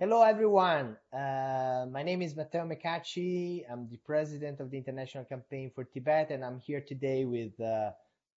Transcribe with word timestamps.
Hello, 0.00 0.22
everyone. 0.22 0.96
Uh, 1.12 1.84
my 1.92 2.02
name 2.02 2.22
is 2.22 2.34
Matteo 2.34 2.64
Mecacci. 2.64 3.64
I'm 3.70 3.86
the 3.90 3.98
president 3.98 4.58
of 4.58 4.70
the 4.70 4.78
International 4.78 5.26
Campaign 5.26 5.70
for 5.74 5.84
Tibet, 5.84 6.30
and 6.30 6.42
I'm 6.42 6.58
here 6.58 6.80
today 6.80 7.26
with 7.26 7.60
uh, 7.60 7.90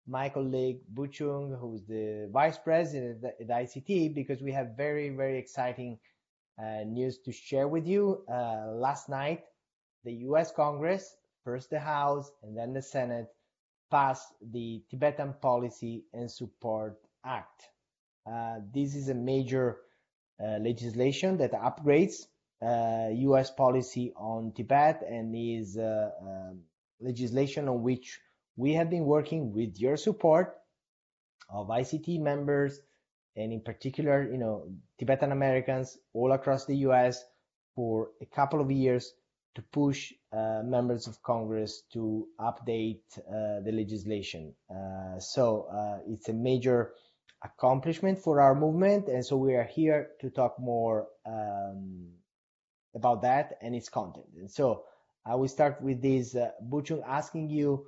my 0.06 0.28
colleague 0.28 0.80
Bhuchung, 0.92 1.58
who's 1.58 1.82
the 1.86 2.28
vice 2.30 2.58
president 2.58 3.24
at 3.24 3.38
the 3.38 3.54
ICT, 3.54 4.14
because 4.14 4.42
we 4.42 4.52
have 4.52 4.76
very, 4.76 5.08
very 5.08 5.38
exciting 5.38 5.98
uh, 6.62 6.84
news 6.84 7.16
to 7.20 7.32
share 7.32 7.66
with 7.66 7.86
you. 7.86 8.26
Uh, 8.30 8.72
last 8.74 9.08
night, 9.08 9.44
the 10.04 10.12
US 10.28 10.52
Congress, 10.52 11.16
first 11.44 11.70
the 11.70 11.80
House 11.80 12.30
and 12.42 12.54
then 12.54 12.74
the 12.74 12.82
Senate, 12.82 13.28
passed 13.90 14.34
the 14.52 14.82
Tibetan 14.90 15.32
Policy 15.40 16.04
and 16.12 16.30
Support 16.30 16.98
Act. 17.24 17.70
Uh, 18.30 18.56
this 18.70 18.94
is 18.94 19.08
a 19.08 19.14
major 19.14 19.78
legislation 20.40 21.38
that 21.38 21.52
upgrades 21.52 22.26
US 22.62 23.50
uh, 23.50 23.54
policy 23.54 24.12
on 24.16 24.52
Tibet 24.52 25.02
and 25.08 25.34
is 25.36 25.76
uh, 25.76 26.10
um, 26.20 26.60
legislation 27.00 27.68
on 27.68 27.82
which 27.82 28.20
we 28.56 28.74
have 28.74 28.88
been 28.88 29.04
working 29.04 29.52
with 29.52 29.78
your 29.78 29.96
support 29.96 30.54
of 31.50 31.68
ICT 31.68 32.20
members 32.20 32.80
and 33.36 33.52
in 33.52 33.60
particular, 33.60 34.30
you 34.30 34.38
know, 34.38 34.68
Tibetan 34.98 35.32
Americans 35.32 35.98
all 36.12 36.32
across 36.32 36.64
the 36.66 36.76
US 36.88 37.22
for 37.74 38.10
a 38.22 38.26
couple 38.26 38.60
of 38.60 38.70
years 38.70 39.12
to 39.56 39.62
push 39.62 40.12
uh, 40.32 40.62
members 40.64 41.06
of 41.06 41.22
Congress 41.22 41.82
to 41.92 42.26
update 42.40 43.02
uh, 43.18 43.60
the 43.64 43.72
legislation. 43.72 44.54
Uh, 44.70 45.18
so 45.18 45.66
uh, 45.72 45.98
it's 46.08 46.28
a 46.28 46.32
major 46.32 46.92
accomplishment 47.44 48.18
for 48.18 48.40
our 48.40 48.54
movement, 48.54 49.08
and 49.08 49.24
so 49.24 49.36
we 49.36 49.54
are 49.54 49.68
here 49.74 50.10
to 50.20 50.30
talk 50.30 50.58
more 50.58 51.06
um, 51.26 52.08
about 52.94 53.22
that 53.22 53.58
and 53.60 53.74
its 53.74 53.88
content. 53.88 54.26
And 54.38 54.50
so 54.50 54.84
I 55.26 55.34
will 55.34 55.48
start 55.48 55.82
with 55.82 56.00
this, 56.00 56.34
uh, 56.34 56.50
Bhuchung, 56.62 57.02
asking 57.06 57.50
you 57.50 57.86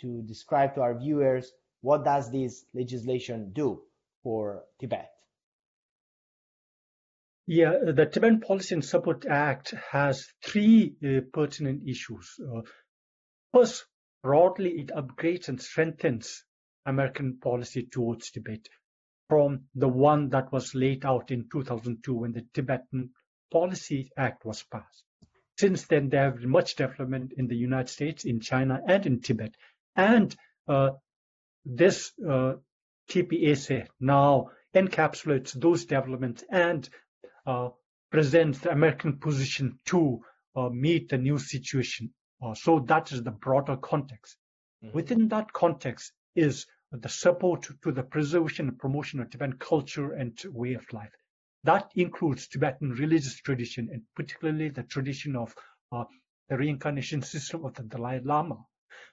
to 0.00 0.22
describe 0.22 0.74
to 0.74 0.82
our 0.82 0.98
viewers 0.98 1.52
what 1.80 2.04
does 2.04 2.30
this 2.32 2.64
legislation 2.74 3.52
do 3.52 3.82
for 4.22 4.64
Tibet? 4.80 5.10
Yeah, 7.46 7.74
the 7.94 8.06
Tibetan 8.06 8.40
Policy 8.40 8.74
and 8.74 8.84
Support 8.84 9.24
Act 9.24 9.72
has 9.92 10.26
three 10.42 10.96
uh, 11.04 11.20
pertinent 11.32 11.88
issues. 11.88 12.34
Uh, 12.40 12.62
first, 13.52 13.84
broadly, 14.22 14.80
it 14.80 14.88
upgrades 14.88 15.48
and 15.48 15.62
strengthens 15.62 16.42
American 16.84 17.38
policy 17.38 17.86
towards 17.86 18.32
Tibet 18.32 18.68
from 19.28 19.64
the 19.74 19.88
one 19.88 20.30
that 20.30 20.52
was 20.52 20.74
laid 20.74 21.04
out 21.04 21.30
in 21.30 21.48
2002 21.50 22.14
when 22.14 22.32
the 22.32 22.46
Tibetan 22.54 23.10
Policy 23.50 24.10
Act 24.16 24.44
was 24.44 24.62
passed. 24.62 25.04
Since 25.58 25.86
then, 25.86 26.10
there 26.10 26.24
have 26.24 26.40
been 26.40 26.50
much 26.50 26.76
development 26.76 27.32
in 27.36 27.46
the 27.46 27.56
United 27.56 27.88
States, 27.88 28.24
in 28.24 28.40
China, 28.40 28.80
and 28.86 29.06
in 29.06 29.20
Tibet. 29.20 29.54
And 29.94 30.34
uh, 30.68 30.90
this 31.64 32.12
uh, 32.28 32.54
TPSA 33.08 33.86
now 34.00 34.50
encapsulates 34.74 35.52
those 35.52 35.86
developments 35.86 36.44
and 36.50 36.88
uh, 37.46 37.70
presents 38.10 38.58
the 38.58 38.70
American 38.70 39.18
position 39.18 39.78
to 39.86 40.20
uh, 40.54 40.68
meet 40.68 41.08
the 41.08 41.18
new 41.18 41.38
situation. 41.38 42.12
Uh, 42.42 42.54
so 42.54 42.80
that 42.80 43.12
is 43.12 43.22
the 43.22 43.30
broader 43.30 43.76
context. 43.76 44.36
Mm-hmm. 44.84 44.94
Within 44.94 45.28
that 45.28 45.52
context 45.52 46.12
is 46.34 46.66
the 46.92 47.08
support 47.08 47.68
to 47.82 47.92
the 47.92 48.02
preservation 48.02 48.68
and 48.68 48.78
promotion 48.78 49.20
of 49.20 49.30
Tibetan 49.30 49.58
culture 49.58 50.12
and 50.12 50.40
way 50.50 50.74
of 50.74 50.92
life. 50.92 51.12
That 51.64 51.90
includes 51.96 52.46
Tibetan 52.46 52.92
religious 52.92 53.40
tradition 53.40 53.88
and 53.92 54.02
particularly 54.14 54.68
the 54.68 54.84
tradition 54.84 55.34
of 55.34 55.54
uh, 55.90 56.04
the 56.48 56.56
reincarnation 56.56 57.22
system 57.22 57.64
of 57.64 57.74
the 57.74 57.82
Dalai 57.82 58.20
Lama. 58.20 58.64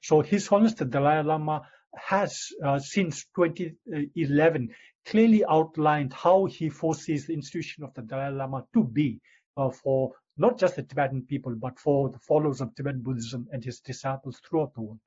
So 0.02 0.22
His 0.22 0.48
Holiness 0.48 0.76
the 0.76 0.86
Dalai 0.86 1.24
Lama 1.24 1.68
has, 1.96 2.50
uh, 2.64 2.80
since 2.80 3.26
2011, 3.36 4.70
clearly 5.06 5.44
outlined 5.46 6.14
how 6.14 6.46
he 6.46 6.70
foresees 6.70 7.28
the 7.28 7.34
institution 7.34 7.84
of 7.84 7.94
the 7.94 8.02
Dalai 8.02 8.36
Lama 8.36 8.66
to 8.74 8.84
be 8.84 9.20
uh, 9.58 9.70
for 9.70 10.14
not 10.38 10.58
just 10.58 10.76
the 10.76 10.84
Tibetan 10.84 11.24
people, 11.24 11.56
but 11.56 11.80
for 11.80 12.10
the 12.10 12.20
followers 12.20 12.62
of 12.62 12.74
Tibetan 12.76 13.02
Buddhism 13.02 13.48
and 13.52 13.64
his 13.64 13.80
disciples 13.80 14.40
throughout 14.40 14.74
the 14.74 14.82
world. 14.82 15.00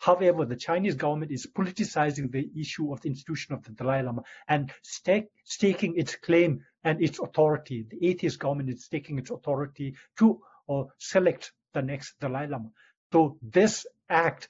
However, 0.00 0.44
the 0.44 0.56
Chinese 0.56 0.94
government 0.94 1.32
is 1.32 1.46
politicizing 1.46 2.30
the 2.30 2.50
issue 2.58 2.92
of 2.92 3.00
the 3.00 3.08
institution 3.08 3.54
of 3.54 3.62
the 3.62 3.72
Dalai 3.72 4.02
Lama 4.02 4.22
and 4.48 4.72
stake, 4.82 5.26
staking 5.44 5.96
its 5.96 6.16
claim 6.16 6.64
and 6.84 7.02
its 7.02 7.18
authority. 7.18 7.86
The 7.90 8.08
atheist 8.08 8.38
government 8.38 8.70
is 8.70 8.84
staking 8.84 9.18
its 9.18 9.30
authority 9.30 9.94
to 10.18 10.40
uh, 10.68 10.84
select 10.98 11.52
the 11.74 11.82
next 11.82 12.18
Dalai 12.20 12.46
Lama. 12.46 12.70
So 13.12 13.38
this 13.42 13.86
act 14.08 14.48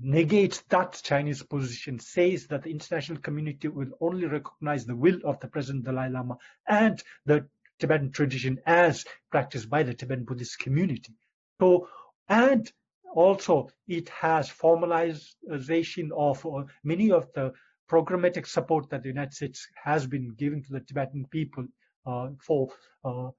negates 0.00 0.62
that 0.68 1.00
Chinese 1.02 1.42
position, 1.42 1.98
says 1.98 2.46
that 2.46 2.62
the 2.62 2.70
international 2.70 3.18
community 3.18 3.68
will 3.68 3.90
only 4.00 4.26
recognize 4.26 4.86
the 4.86 4.94
will 4.94 5.18
of 5.24 5.40
the 5.40 5.48
present 5.48 5.84
Dalai 5.84 6.08
Lama 6.08 6.36
and 6.68 7.02
the 7.26 7.46
Tibetan 7.78 8.12
tradition 8.12 8.58
as 8.66 9.04
practiced 9.30 9.68
by 9.68 9.82
the 9.82 9.94
Tibetan 9.94 10.24
Buddhist 10.24 10.58
community. 10.58 11.14
So, 11.60 11.88
and 12.28 12.70
also 13.14 13.68
it 13.86 14.08
has 14.10 14.50
formalization 14.50 16.10
of 16.16 16.44
uh, 16.46 16.64
many 16.84 17.10
of 17.10 17.28
the 17.34 17.52
programmatic 17.90 18.46
support 18.46 18.90
that 18.90 19.02
the 19.02 19.08
United 19.08 19.32
States 19.34 19.66
has 19.82 20.06
been 20.06 20.34
giving 20.34 20.62
to 20.62 20.72
the 20.72 20.80
Tibetan 20.80 21.24
people 21.30 21.66
uh, 22.06 22.28
for 22.40 22.68
uh, 23.04 23.30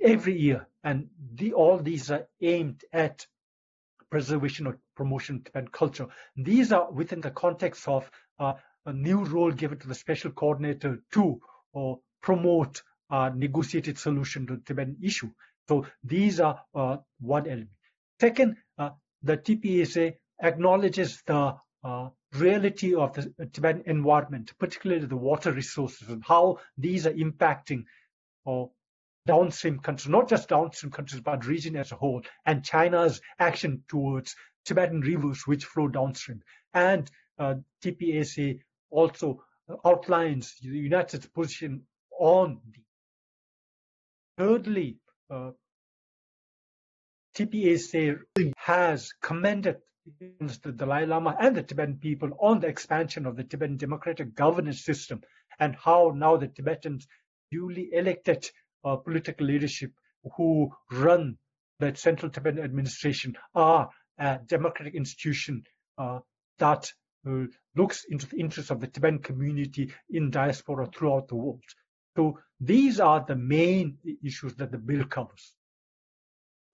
every 0.00 0.38
year. 0.38 0.66
And 0.84 1.08
the, 1.34 1.52
all 1.52 1.78
these 1.78 2.10
are 2.10 2.26
aimed 2.40 2.84
at 2.92 3.26
preservation 4.10 4.66
or 4.66 4.78
promotion 4.96 5.36
of 5.36 5.44
Tibetan 5.44 5.68
culture. 5.68 6.06
These 6.36 6.72
are 6.72 6.90
within 6.90 7.20
the 7.20 7.30
context 7.30 7.88
of 7.88 8.10
uh, 8.38 8.54
a 8.86 8.92
new 8.92 9.24
role 9.24 9.52
given 9.52 9.78
to 9.78 9.88
the 9.88 9.94
special 9.94 10.30
coordinator 10.30 11.02
to 11.12 11.40
uh, 11.74 11.94
promote 12.22 12.82
a 13.10 13.30
negotiated 13.34 13.98
solution 13.98 14.46
to 14.46 14.56
the 14.56 14.62
Tibetan 14.62 14.96
issue. 15.02 15.30
So 15.68 15.86
these 16.02 16.40
are 16.40 16.60
uh, 16.74 16.98
one 17.20 17.46
element. 17.46 17.70
Second, 18.20 18.56
the 19.22 19.36
TPSA 19.36 20.14
acknowledges 20.42 21.22
the 21.26 21.54
uh, 21.84 22.08
reality 22.34 22.94
of 22.94 23.14
the 23.14 23.46
Tibetan 23.52 23.82
environment, 23.86 24.52
particularly 24.58 25.06
the 25.06 25.16
water 25.16 25.52
resources 25.52 26.08
and 26.08 26.22
how 26.24 26.58
these 26.76 27.06
are 27.06 27.12
impacting 27.12 27.84
uh, 28.46 28.64
downstream 29.26 29.78
countries, 29.78 30.08
not 30.08 30.28
just 30.28 30.48
downstream 30.48 30.90
countries, 30.90 31.20
but 31.20 31.46
region 31.46 31.76
as 31.76 31.92
a 31.92 31.96
whole, 31.96 32.22
and 32.46 32.64
China's 32.64 33.20
action 33.38 33.84
towards 33.88 34.34
Tibetan 34.64 35.00
rivers 35.00 35.46
which 35.46 35.64
flow 35.64 35.88
downstream. 35.88 36.42
And 36.74 37.10
uh, 37.38 37.56
TPSA 37.84 38.60
also 38.90 39.42
outlines 39.84 40.54
the 40.62 40.68
United 40.68 41.08
States 41.08 41.26
position 41.26 41.82
on 42.18 42.60
the. 42.72 42.80
Thirdly, 44.38 44.98
uh, 45.30 45.50
TPSA 47.38 48.18
has 48.56 49.12
commended 49.22 49.76
the 50.18 50.72
Dalai 50.72 51.06
Lama 51.06 51.36
and 51.38 51.56
the 51.56 51.62
Tibetan 51.62 51.98
people 51.98 52.30
on 52.40 52.58
the 52.58 52.66
expansion 52.66 53.26
of 53.26 53.36
the 53.36 53.44
Tibetan 53.44 53.76
democratic 53.76 54.34
governance 54.34 54.84
system 54.84 55.20
and 55.60 55.76
how 55.76 56.12
now 56.16 56.36
the 56.36 56.48
Tibetans 56.48 57.06
duly 57.52 57.90
elected 57.92 58.50
uh, 58.84 58.96
political 58.96 59.46
leadership 59.46 59.92
who 60.36 60.72
run 60.90 61.38
the 61.78 61.94
Central 61.94 62.28
Tibetan 62.28 62.64
administration 62.64 63.36
are 63.54 63.88
a 64.18 64.40
democratic 64.44 64.96
institution 64.96 65.62
uh, 65.96 66.18
that 66.58 66.92
uh, 67.24 67.44
looks 67.76 68.04
into 68.08 68.26
the 68.26 68.40
interests 68.40 68.72
of 68.72 68.80
the 68.80 68.88
Tibetan 68.88 69.20
community 69.20 69.92
in 70.10 70.30
diaspora 70.30 70.88
throughout 70.88 71.28
the 71.28 71.36
world. 71.36 71.62
So 72.16 72.40
these 72.58 72.98
are 72.98 73.24
the 73.24 73.36
main 73.36 73.98
issues 74.24 74.56
that 74.56 74.72
the 74.72 74.78
bill 74.78 75.04
covers. 75.04 75.54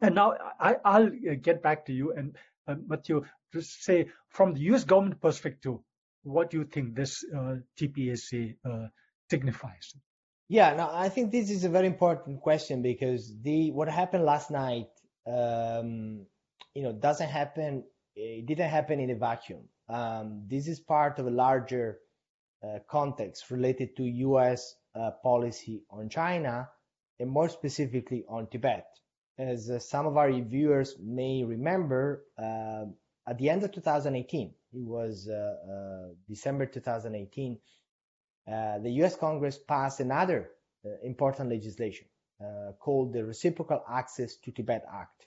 And 0.04 0.14
now 0.14 0.34
I, 0.60 1.00
will 1.00 1.10
uh, 1.30 1.34
get 1.40 1.62
back 1.62 1.86
to 1.86 1.92
you 1.92 2.12
and 2.12 2.36
uh, 2.68 2.74
Matthew 2.86 3.24
to 3.52 3.62
say 3.62 4.08
from 4.28 4.54
the 4.54 4.60
U.S. 4.72 4.84
government 4.84 5.20
perspective, 5.20 5.76
what 6.22 6.50
do 6.50 6.58
you 6.58 6.64
think 6.64 6.94
this 6.94 7.24
uh, 7.34 7.56
uh, 7.56 8.86
signifies? 9.30 9.94
Yeah, 10.48 10.74
no, 10.74 10.90
I 10.92 11.08
think 11.08 11.32
this 11.32 11.50
is 11.50 11.64
a 11.64 11.68
very 11.68 11.86
important 11.86 12.40
question 12.40 12.82
because 12.82 13.34
the 13.42 13.70
what 13.70 13.88
happened 13.88 14.24
last 14.24 14.50
night, 14.50 14.88
um, 15.26 16.26
you 16.74 16.82
know, 16.82 16.92
doesn't 16.92 17.28
happen. 17.28 17.84
It 18.14 18.46
didn't 18.46 18.68
happen 18.68 19.00
in 19.00 19.10
a 19.10 19.14
vacuum. 19.14 19.68
Um, 19.88 20.44
this 20.48 20.68
is 20.68 20.80
part 20.80 21.18
of 21.18 21.26
a 21.26 21.30
larger 21.30 21.98
uh, 22.62 22.78
context 22.88 23.50
related 23.50 23.96
to 23.96 24.04
U.S. 24.04 24.74
Uh, 24.94 25.10
policy 25.22 25.82
on 25.90 26.08
China 26.08 26.68
and 27.18 27.30
more 27.30 27.48
specifically 27.48 28.24
on 28.28 28.46
Tibet. 28.48 28.86
As 29.38 29.68
uh, 29.68 29.78
some 29.78 30.06
of 30.06 30.16
our 30.16 30.30
viewers 30.32 30.96
may 31.00 31.44
remember, 31.44 32.24
uh, 32.38 32.84
at 33.26 33.38
the 33.38 33.50
end 33.50 33.64
of 33.64 33.72
2018, 33.72 34.54
it 34.72 34.84
was 34.84 35.28
uh, 35.28 36.08
December 36.28 36.66
2018 36.66 37.58
uh, 38.46 38.78
the 38.78 38.90
US 39.02 39.16
Congress 39.16 39.58
passed 39.58 40.00
another 40.00 40.50
important 41.02 41.48
legislation, 41.48 42.06
called 42.78 43.14
the 43.14 43.24
Reciprocal 43.24 43.82
Access 43.88 44.36
to 44.36 44.52
Tibet 44.52 44.84
Act. 44.92 45.26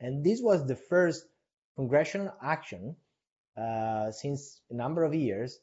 And 0.00 0.24
this 0.24 0.40
was 0.42 0.66
the 0.66 0.74
first 0.74 1.24
congressional 1.76 2.34
action 2.42 2.96
uh, 3.56 4.10
since 4.10 4.60
a 4.70 4.74
number 4.74 5.04
of 5.04 5.14
years 5.14 5.58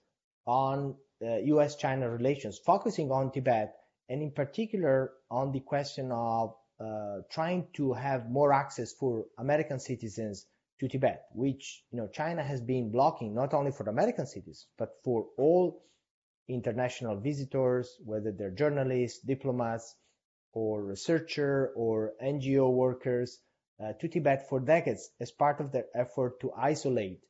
on 0.46 0.96
uh, 1.22 1.36
US 1.36 1.76
China 1.76 2.10
relations, 2.10 2.60
focusing 2.60 3.12
on 3.12 3.32
Tibet 3.32 3.76
and 4.10 4.22
in 4.22 4.32
particular 4.32 5.12
on 5.30 5.52
the 5.52 5.60
question 5.60 6.12
of 6.12 6.56
uh, 6.80 7.20
trying 7.32 7.68
to 7.74 7.94
have 7.94 8.30
more 8.30 8.54
access 8.54 8.94
for 8.94 9.26
American 9.38 9.80
citizens 9.80 10.46
to 10.80 10.88
Tibet, 10.88 11.26
which 11.34 11.84
you 11.92 11.98
know 11.98 12.08
China 12.08 12.44
has 12.44 12.62
been 12.62 12.92
blocking 12.92 13.34
not 13.34 13.54
only 13.54 13.72
for 13.72 13.88
American 13.90 14.26
citizens 14.26 14.68
but 14.78 14.90
for 15.04 15.28
all 15.38 15.84
international 16.48 17.20
visitors, 17.20 17.98
whether 18.04 18.32
they're 18.32 18.52
journalists, 18.52 19.20
diplomats, 19.20 19.96
or 20.54 20.84
researcher 20.84 21.72
or 21.76 22.14
NGO 22.24 22.72
workers 22.72 23.40
uh, 23.84 23.94
to 24.00 24.08
Tibet 24.08 24.48
for 24.50 24.60
decades 24.60 25.10
as 25.20 25.32
part 25.32 25.60
of 25.60 25.72
their 25.72 25.86
effort 25.96 26.40
to 26.42 26.52
isolate 26.54 27.22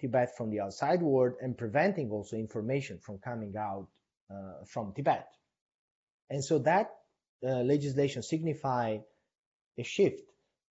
Tibet 0.00 0.36
from 0.36 0.50
the 0.50 0.60
outside 0.60 1.02
world 1.02 1.34
and 1.40 1.56
preventing 1.56 2.10
also 2.10 2.36
information 2.36 2.98
from 2.98 3.18
coming 3.18 3.54
out 3.56 3.88
uh, 4.30 4.64
from 4.66 4.92
Tibet. 4.94 5.28
And 6.30 6.42
so 6.42 6.58
that 6.60 6.90
legislation 7.42 8.22
signified 8.22 9.02
a 9.78 9.82
shift 9.82 10.22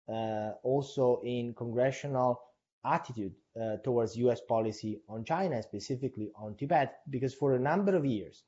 uh, 0.10 0.52
also 0.64 1.22
in 1.24 1.54
congressional 1.54 2.40
attitude 2.86 3.34
uh, 3.62 3.78
towards 3.84 4.16
US 4.18 4.42
policy 4.42 5.02
on 5.08 5.24
China, 5.24 5.62
specifically 5.62 6.32
on 6.36 6.56
Tibet, 6.56 7.00
because 7.10 7.34
for 7.34 7.56
a 7.56 7.60
number 7.60 7.96
of 7.96 8.06
years, 8.06 8.44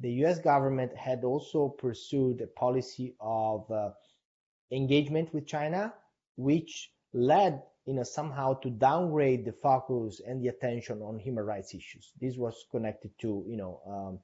the 0.00 0.10
US 0.24 0.38
government 0.38 0.96
had 0.96 1.24
also 1.24 1.68
pursued 1.68 2.40
a 2.40 2.46
policy 2.46 3.14
of 3.20 3.70
uh, 3.70 3.90
engagement 4.72 5.32
with 5.32 5.46
China, 5.46 5.92
which 6.36 6.92
led 7.12 7.62
you 7.86 7.94
know, 7.94 8.02
somehow 8.02 8.54
to 8.60 8.70
downgrade 8.70 9.44
the 9.44 9.52
focus 9.52 10.20
and 10.26 10.42
the 10.42 10.48
attention 10.48 11.02
on 11.02 11.18
human 11.18 11.44
rights 11.44 11.74
issues. 11.74 12.12
This 12.20 12.36
was 12.36 12.66
connected 12.70 13.10
to, 13.20 13.44
you 13.48 13.56
know, 13.56 13.80
um, 13.86 14.20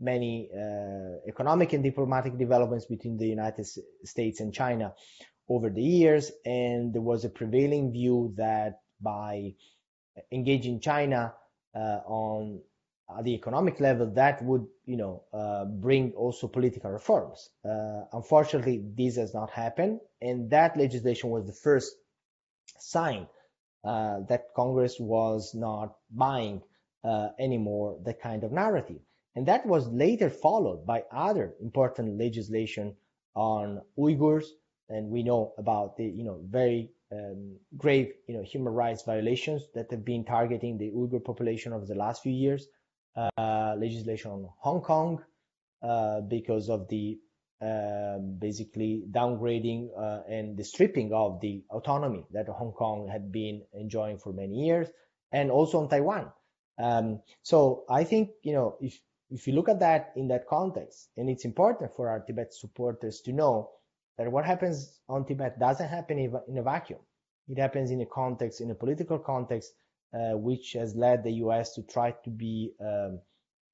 many 0.00 0.50
uh, 0.54 1.18
economic 1.28 1.72
and 1.72 1.82
diplomatic 1.82 2.38
developments 2.38 2.86
between 2.86 3.16
the 3.16 3.26
United 3.26 3.66
States 4.04 4.40
and 4.40 4.52
China 4.52 4.94
over 5.48 5.68
the 5.68 5.82
years, 5.82 6.30
and 6.44 6.94
there 6.94 7.02
was 7.02 7.24
a 7.24 7.28
prevailing 7.28 7.92
view 7.92 8.32
that 8.36 8.80
by 9.00 9.54
engaging 10.32 10.80
China 10.80 11.34
uh, 11.74 12.00
on 12.06 12.60
the 13.22 13.34
economic 13.34 13.80
level, 13.80 14.06
that 14.14 14.42
would, 14.44 14.66
you 14.86 14.96
know, 14.96 15.24
uh, 15.32 15.64
bring 15.64 16.12
also 16.12 16.46
political 16.46 16.90
reforms. 16.90 17.50
Uh, 17.64 18.02
unfortunately, 18.12 18.84
this 18.96 19.16
has 19.16 19.34
not 19.34 19.50
happened, 19.50 20.00
and 20.22 20.50
that 20.50 20.76
legislation 20.76 21.30
was 21.30 21.46
the 21.46 21.52
first 21.52 21.94
sign 22.78 23.26
uh, 23.84 24.20
that 24.28 24.54
Congress 24.54 24.96
was 25.00 25.54
not 25.54 25.94
buying 26.10 26.62
uh, 27.02 27.28
anymore 27.38 27.98
that 28.04 28.20
kind 28.20 28.44
of 28.44 28.52
narrative. 28.52 29.00
And 29.36 29.46
that 29.46 29.66
was 29.66 29.88
later 29.88 30.28
followed 30.28 30.84
by 30.86 31.04
other 31.12 31.54
important 31.60 32.18
legislation 32.18 32.96
on 33.34 33.80
Uyghurs, 33.96 34.46
and 34.88 35.08
we 35.08 35.22
know 35.22 35.54
about 35.56 35.96
the 35.96 36.04
you 36.04 36.24
know 36.24 36.40
very 36.44 36.90
um, 37.12 37.56
grave 37.76 38.12
you 38.26 38.34
know 38.36 38.42
human 38.42 38.72
rights 38.72 39.04
violations 39.04 39.68
that 39.74 39.90
have 39.90 40.04
been 40.04 40.24
targeting 40.24 40.78
the 40.78 40.90
Uyghur 40.90 41.22
population 41.24 41.72
over 41.72 41.86
the 41.86 41.94
last 41.94 42.22
few 42.22 42.32
years. 42.32 42.66
Uh, 43.16 43.74
legislation 43.76 44.30
on 44.30 44.48
Hong 44.58 44.80
Kong 44.80 45.22
uh, 45.82 46.20
because 46.20 46.68
of 46.68 46.88
the 46.88 47.18
um, 47.60 48.36
basically 48.38 49.04
downgrading 49.10 49.90
uh, 49.98 50.22
and 50.28 50.56
the 50.56 50.64
stripping 50.64 51.12
of 51.12 51.40
the 51.40 51.62
autonomy 51.70 52.24
that 52.32 52.48
Hong 52.48 52.72
Kong 52.72 53.08
had 53.08 53.30
been 53.30 53.62
enjoying 53.74 54.18
for 54.18 54.32
many 54.32 54.64
years, 54.66 54.88
and 55.32 55.50
also 55.50 55.78
on 55.80 55.88
Taiwan. 55.88 56.32
Um, 56.78 57.20
so 57.42 57.84
I 57.88 58.04
think 58.04 58.30
you 58.42 58.54
know 58.54 58.76
if 58.80 58.98
if 59.30 59.46
you 59.46 59.52
look 59.52 59.68
at 59.68 59.80
that 59.80 60.12
in 60.16 60.28
that 60.28 60.46
context, 60.46 61.08
and 61.16 61.30
it's 61.30 61.44
important 61.44 61.94
for 61.94 62.08
our 62.08 62.20
Tibet 62.20 62.52
supporters 62.52 63.20
to 63.22 63.32
know 63.32 63.70
that 64.18 64.30
what 64.30 64.44
happens 64.44 65.00
on 65.08 65.24
Tibet 65.24 65.58
doesn't 65.58 65.88
happen 65.88 66.18
in 66.48 66.58
a 66.58 66.62
vacuum. 66.62 66.98
It 67.48 67.58
happens 67.58 67.90
in 67.90 68.00
a 68.00 68.06
context, 68.06 68.60
in 68.60 68.70
a 68.70 68.74
political 68.74 69.18
context, 69.18 69.72
uh, 70.12 70.36
which 70.36 70.72
has 70.72 70.94
led 70.94 71.24
the 71.24 71.32
U.S. 71.44 71.74
to 71.74 71.82
try 71.82 72.12
to 72.24 72.30
be 72.30 72.72
um, 72.80 73.20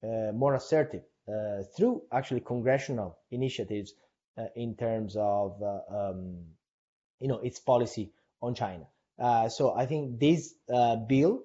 uh, 0.03 0.31
more 0.33 0.55
assertive 0.55 1.03
uh, 1.27 1.63
through 1.75 2.03
actually 2.11 2.39
congressional 2.39 3.17
initiatives 3.31 3.93
uh, 4.37 4.45
in 4.55 4.75
terms 4.75 5.15
of 5.17 5.61
uh, 5.61 5.79
um, 5.89 6.45
you 7.19 7.27
know 7.27 7.39
its 7.39 7.59
policy 7.59 8.11
on 8.41 8.53
China. 8.55 8.85
Uh, 9.19 9.49
so 9.49 9.73
I 9.73 9.87
think 9.87 10.19
this 10.19 10.53
bill 11.07 11.41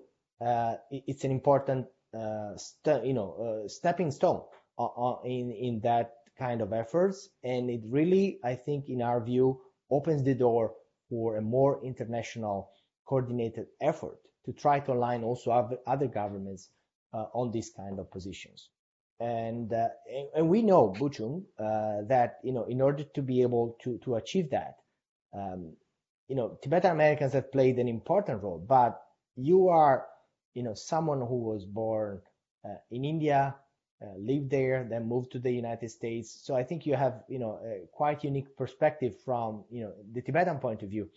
it's 0.90 1.24
an 1.24 1.30
important 1.30 1.86
you 2.14 3.14
know 3.14 3.64
stepping 3.66 4.10
stone 4.10 4.42
in 5.24 5.50
in 5.52 5.80
that 5.82 6.12
kind 6.38 6.60
of 6.60 6.72
efforts, 6.72 7.28
and 7.44 7.70
it 7.70 7.82
really 7.88 8.38
I 8.44 8.54
think 8.54 8.88
in 8.88 9.02
our 9.02 9.22
view 9.22 9.60
opens 9.90 10.22
the 10.24 10.34
door 10.34 10.74
for 11.10 11.36
a 11.36 11.42
more 11.42 11.84
international 11.84 12.70
coordinated 13.06 13.66
effort 13.80 14.18
to 14.46 14.52
try 14.52 14.80
to 14.80 14.92
align 14.92 15.22
also 15.22 15.50
other 15.86 16.06
governments 16.06 16.70
uh, 17.12 17.26
on 17.34 17.50
these 17.52 17.70
kind 17.76 17.98
of 17.98 18.10
positions. 18.10 18.70
And, 19.20 19.72
uh, 19.72 19.88
and 20.34 20.48
we 20.48 20.62
know, 20.62 20.96
Bhuchung, 20.98 21.44
uh, 21.58 22.02
that, 22.08 22.38
you 22.42 22.52
know, 22.52 22.64
in 22.64 22.80
order 22.80 23.04
to 23.04 23.22
be 23.22 23.42
able 23.42 23.76
to, 23.82 23.98
to 23.98 24.16
achieve 24.16 24.50
that, 24.50 24.76
um, 25.32 25.76
you 26.28 26.34
know, 26.34 26.58
Tibetan 26.62 26.90
Americans 26.92 27.34
have 27.34 27.52
played 27.52 27.78
an 27.78 27.88
important 27.88 28.42
role, 28.42 28.64
but 28.66 29.00
you 29.36 29.68
are, 29.68 30.06
you 30.54 30.62
know, 30.62 30.74
someone 30.74 31.20
who 31.20 31.38
was 31.38 31.64
born 31.64 32.20
uh, 32.64 32.74
in 32.90 33.04
India, 33.04 33.54
uh, 34.02 34.06
lived 34.18 34.50
there, 34.50 34.86
then 34.88 35.08
moved 35.08 35.32
to 35.32 35.38
the 35.38 35.50
United 35.50 35.90
States. 35.90 36.40
So 36.44 36.56
I 36.56 36.64
think 36.64 36.86
you 36.86 36.94
have, 36.94 37.22
you 37.28 37.38
know, 37.38 37.60
a 37.64 37.86
quite 37.92 38.24
unique 38.24 38.56
perspective 38.56 39.14
from, 39.24 39.64
you 39.70 39.84
know, 39.84 39.92
the 40.12 40.22
Tibetan 40.22 40.58
point 40.58 40.82
of 40.82 40.90
view. 40.90 41.08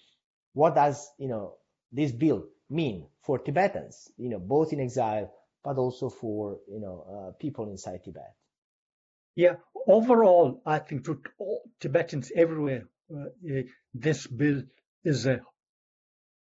What 0.53 0.75
does, 0.75 1.09
you 1.17 1.27
know, 1.27 1.55
this 1.91 2.11
bill 2.11 2.45
mean 2.69 3.07
for 3.23 3.39
Tibetans, 3.39 4.11
you 4.17 4.29
know, 4.29 4.39
both 4.39 4.71
in 4.71 4.79
exile 4.79 5.31
but 5.65 5.77
also 5.77 6.09
for 6.09 6.59
you 6.71 6.79
know 6.79 6.97
uh, 7.11 7.31
people 7.39 7.67
inside 7.69 8.03
Tibet. 8.05 8.35
Yeah, 9.35 9.55
overall, 9.87 10.61
I 10.65 10.79
think 10.79 11.03
to 11.05 11.19
Tibetans 11.81 12.31
everywhere, 12.33 12.83
uh, 13.13 13.25
eh, 13.49 13.63
this 13.93 14.27
bill 14.27 14.63
is 15.03 15.25
a 15.25 15.41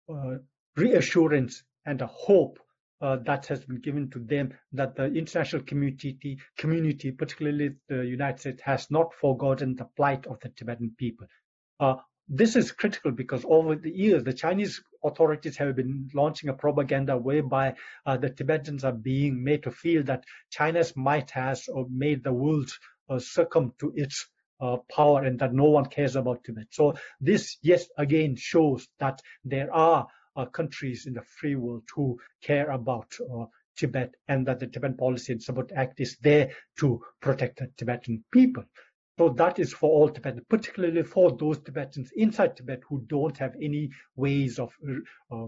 uh, 0.09 0.37
reassurance 0.77 1.63
and 1.85 2.01
a 2.01 2.07
hope 2.07 2.59
uh, 3.01 3.17
that 3.25 3.47
has 3.47 3.65
been 3.65 3.81
given 3.81 4.11
to 4.11 4.19
them 4.19 4.53
that 4.73 4.95
the 4.97 5.07
international 5.07 5.63
community, 5.63 6.39
community, 6.59 7.11
particularly 7.11 7.75
the 7.89 8.05
United 8.05 8.41
States, 8.41 8.63
has 8.63 8.91
not 8.91 9.15
forgotten 9.15 9.77
the 9.77 9.87
plight 9.97 10.27
of 10.27 10.39
the 10.41 10.49
Tibetan 10.51 10.93
people. 10.99 11.27
Uh, 11.79 11.97
this 12.29 12.55
is 12.55 12.71
critical 12.71 13.11
because 13.11 13.45
over 13.49 13.75
the 13.75 13.91
years, 13.91 14.23
the 14.23 14.33
Chinese 14.33 14.81
authorities 15.03 15.57
have 15.57 15.75
been 15.75 16.09
launching 16.15 16.49
a 16.49 16.55
propaganda 16.55 17.17
whereby 17.17 17.75
uh, 18.07 18.17
the 18.17 18.31
Tibetans 18.31 18.85
are 18.85 18.93
being 18.93 19.43
made 19.43 19.65
to 19.65 19.71
feel 19.71 20.03
that 20.05 20.25
China's 20.51 20.95
might 20.97 21.31
has 21.31 21.67
or 21.69 21.87
made 21.91 22.23
the 22.23 22.33
world 22.33 22.71
uh, 23.09 23.19
succumb 23.19 23.73
to 23.81 23.93
its 23.97 24.29
uh, 24.61 24.77
power 24.95 25.25
and 25.25 25.39
that 25.41 25.55
no 25.55 25.65
one 25.65 25.87
cares 25.87 26.17
about 26.17 26.45
Tibet. 26.45 26.67
So 26.71 26.95
this, 27.21 27.57
yes, 27.63 27.89
again 27.97 28.37
shows 28.37 28.87
that 28.99 29.21
there 29.45 29.75
are 29.75 30.03
uh, 30.03 30.07
countries 30.53 31.07
in 31.07 31.15
the 31.15 31.23
free 31.23 31.57
world 31.57 31.85
who 31.95 32.19
care 32.43 32.71
about 32.71 33.13
uh, 33.21 33.45
Tibet 33.77 34.15
and 34.29 34.47
that 34.47 34.61
the 34.61 34.67
Tibetan 34.67 34.97
Policy 34.97 35.33
and 35.33 35.43
Support 35.43 35.73
Act 35.75 36.01
is 36.01 36.17
there 36.19 36.51
to 36.79 37.03
protect 37.21 37.59
the 37.59 37.71
Tibetan 37.77 38.25
people. 38.31 38.65
So 39.19 39.31
that 39.31 39.59
is 39.59 39.73
for 39.73 39.91
all 39.91 40.09
Tibetans, 40.09 40.47
particularly 40.49 41.03
for 41.03 41.37
those 41.37 41.59
Tibetans 41.59 42.11
inside 42.17 42.57
Tibet 42.57 42.81
who 42.89 43.03
don't 43.07 43.37
have 43.39 43.55
any 43.61 43.91
ways 44.17 44.59
of 44.59 44.73
uh, 45.31 45.47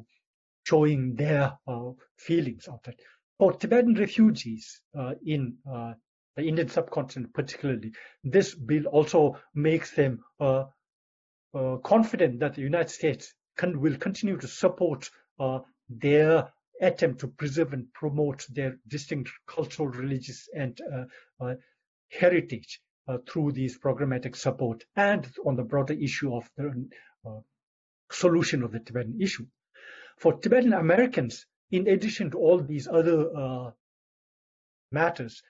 showing 0.65 1.15
their 1.15 1.53
uh, 1.67 1.91
feelings 2.17 2.69
of 2.69 2.81
it. 2.87 3.01
For 3.39 3.53
Tibetan 3.53 3.95
refugees 3.95 4.81
uh, 4.97 5.15
in 5.25 5.57
uh, 5.71 5.95
the 6.37 6.43
Indian 6.45 6.69
subcontinent, 6.69 7.35
particularly, 7.35 7.93
this 8.25 8.55
bill 8.55 8.87
also 8.87 9.39
makes 9.55 9.95
them 9.95 10.23
uh, 10.41 10.65
uh, 11.55 11.77
confident 11.79 12.41
that 12.41 12.55
the 12.55 12.63
United 12.63 12.91
States 12.91 13.35
can, 13.57 13.81
will 13.81 13.97
continue 13.97 14.37
to 14.39 14.49
support 14.49 15.11
their 15.89 16.53
attempt 16.81 17.21
to 17.21 17.29
preserve 17.29 17.73
and 17.73 17.93
promote 17.93 18.47
their 18.51 18.79
distinct 18.89 19.31
cultural, 19.47 19.89
religious, 19.89 20.49
and 20.55 20.81
heritage 22.13 22.81
uh, 23.09 23.19
through 23.29 23.53
these 23.53 23.79
programmatic 23.79 24.37
support 24.37 24.85
and 24.97 25.29
on 25.45 25.57
the 25.57 25.63
broader 25.65 25.95
issue 25.95 26.35
of 26.35 26.49
the 26.57 26.89
uh, 27.27 27.41
solution 28.11 28.63
of 28.63 28.73
the 28.73 28.81
Tibetan 28.81 29.19
issue. 29.21 29.47
For 30.19 30.35
Tibetan 30.35 30.73
Americans, 30.73 31.47
in 31.71 31.89
addition 31.89 32.31
to 32.31 32.39
all 32.39 32.59
these 32.61 32.87
other 32.87 33.37
uh, 33.37 33.71
matters, 34.91 35.43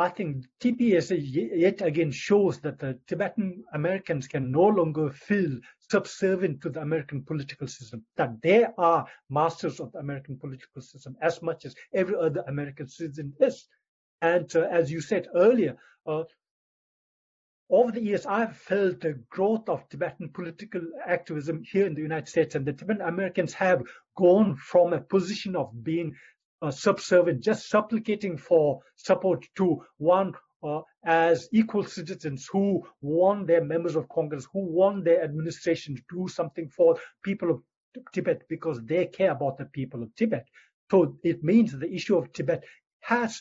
I 0.00 0.08
think 0.10 0.46
TPS 0.60 1.10
yet 1.56 1.82
again 1.82 2.12
shows 2.12 2.60
that 2.60 2.78
the 2.78 3.00
Tibetan 3.08 3.64
Americans 3.74 4.28
can 4.28 4.52
no 4.52 4.62
longer 4.62 5.10
feel 5.10 5.58
subservient 5.90 6.60
to 6.62 6.70
the 6.70 6.80
American 6.80 7.24
political 7.24 7.66
system, 7.66 8.04
that 8.16 8.40
they 8.40 8.64
are 8.78 9.08
masters 9.28 9.80
of 9.80 9.90
the 9.90 9.98
American 9.98 10.38
political 10.38 10.82
system 10.82 11.16
as 11.20 11.42
much 11.42 11.64
as 11.64 11.74
every 11.92 12.14
other 12.14 12.44
American 12.46 12.86
citizen 12.86 13.34
is. 13.40 13.66
And 14.22 14.54
uh, 14.54 14.68
as 14.70 14.88
you 14.90 15.00
said 15.00 15.26
earlier, 15.34 15.76
uh, 16.06 16.22
over 17.68 17.90
the 17.90 18.00
years, 18.00 18.24
I've 18.24 18.56
felt 18.56 19.00
the 19.00 19.20
growth 19.28 19.68
of 19.68 19.88
Tibetan 19.88 20.30
political 20.30 20.80
activism 21.06 21.62
here 21.70 21.86
in 21.86 21.94
the 21.94 22.02
United 22.02 22.28
States, 22.28 22.54
and 22.54 22.64
the 22.64 22.72
Tibetan 22.72 23.02
Americans 23.02 23.52
have 23.54 23.82
gone 24.16 24.56
from 24.56 24.92
a 24.92 25.00
position 25.00 25.56
of 25.56 25.84
being 25.84 26.14
uh, 26.62 26.70
subservient, 26.70 27.42
just 27.42 27.68
supplicating 27.68 28.36
for 28.36 28.80
support 28.96 29.46
to 29.56 29.84
one 29.98 30.32
uh, 30.62 30.80
as 31.04 31.48
equal 31.52 31.84
citizens 31.84 32.48
who 32.50 32.82
want 33.00 33.46
their 33.46 33.64
members 33.64 33.96
of 33.96 34.08
Congress, 34.08 34.46
who 34.52 34.60
want 34.60 35.04
their 35.04 35.22
administration 35.22 35.94
to 35.94 36.02
do 36.10 36.28
something 36.28 36.68
for 36.68 36.98
people 37.22 37.50
of 37.50 37.62
Tibet 38.12 38.42
because 38.48 38.82
they 38.84 39.06
care 39.06 39.30
about 39.30 39.58
the 39.58 39.66
people 39.66 40.02
of 40.02 40.14
Tibet. 40.16 40.46
So 40.90 41.16
it 41.22 41.44
means 41.44 41.72
the 41.72 41.92
issue 41.92 42.16
of 42.16 42.32
Tibet 42.32 42.64
has 43.00 43.40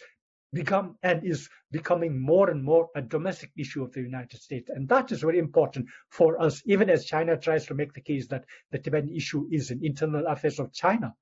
become 0.53 0.97
and 1.03 1.25
is 1.25 1.49
becoming 1.71 2.19
more 2.19 2.49
and 2.49 2.63
more 2.63 2.89
a 2.95 3.01
domestic 3.01 3.51
issue 3.57 3.83
of 3.83 3.91
the 3.91 4.01
United 4.01 4.39
States. 4.41 4.69
And 4.73 4.87
that 4.89 5.11
is 5.11 5.21
very 5.21 5.39
important 5.39 5.87
for 6.09 6.41
us, 6.41 6.61
even 6.65 6.89
as 6.89 7.05
China 7.05 7.37
tries 7.37 7.65
to 7.67 7.75
make 7.75 7.93
the 7.93 8.01
case 8.01 8.27
that 8.27 8.45
the 8.71 8.79
Tibetan 8.79 9.13
issue 9.13 9.47
is 9.51 9.71
an 9.71 9.81
internal 9.83 10.25
affairs 10.27 10.59
of 10.59 10.71
China. 10.73 11.13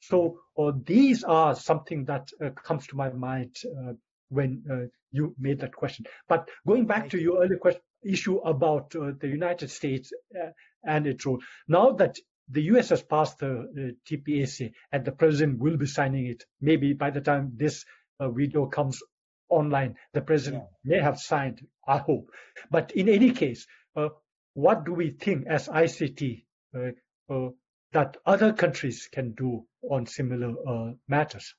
So 0.00 0.40
uh, 0.58 0.72
these 0.84 1.24
are 1.24 1.54
something 1.54 2.04
that 2.06 2.30
uh, 2.44 2.50
comes 2.50 2.86
to 2.88 2.96
my 2.96 3.10
mind 3.10 3.56
uh, 3.64 3.92
when 4.28 4.62
uh, 4.70 4.86
you 5.12 5.34
made 5.38 5.60
that 5.60 5.74
question. 5.74 6.06
But 6.28 6.48
going 6.66 6.86
back 6.86 7.10
to 7.10 7.20
your 7.20 7.42
earlier 7.42 7.58
question, 7.58 7.82
issue 8.02 8.38
about 8.38 8.94
uh, 8.96 9.12
the 9.20 9.28
United 9.28 9.70
States 9.70 10.12
uh, 10.34 10.50
and 10.84 11.06
its 11.06 11.26
role, 11.26 11.40
now 11.68 11.92
that 11.92 12.16
the 12.48 12.62
US 12.62 12.88
has 12.88 13.02
passed 13.02 13.38
the 13.38 13.96
TPSA 14.10 14.72
and 14.90 15.04
the 15.04 15.12
president 15.12 15.58
will 15.58 15.76
be 15.76 15.86
signing 15.86 16.26
it, 16.26 16.44
maybe 16.60 16.94
by 16.94 17.10
the 17.10 17.20
time 17.20 17.52
this 17.56 17.84
video 18.20 18.66
comes 18.66 19.02
online, 19.48 19.96
the 20.14 20.20
president 20.20 20.64
yeah. 20.84 20.96
may 20.96 21.02
have 21.02 21.18
signed, 21.18 21.60
I 21.86 21.98
hope. 21.98 22.30
But 22.70 22.92
in 22.92 23.08
any 23.08 23.30
case, 23.32 23.66
what 24.54 24.84
do 24.84 24.92
we 24.94 25.10
think 25.10 25.46
as 25.46 25.68
ICT 25.68 26.44
that 27.92 28.16
other 28.24 28.52
countries 28.52 29.08
can 29.12 29.32
do 29.32 29.64
on 29.88 30.06
similar 30.06 30.54
uh, 30.66 30.92
matters? 31.08 31.54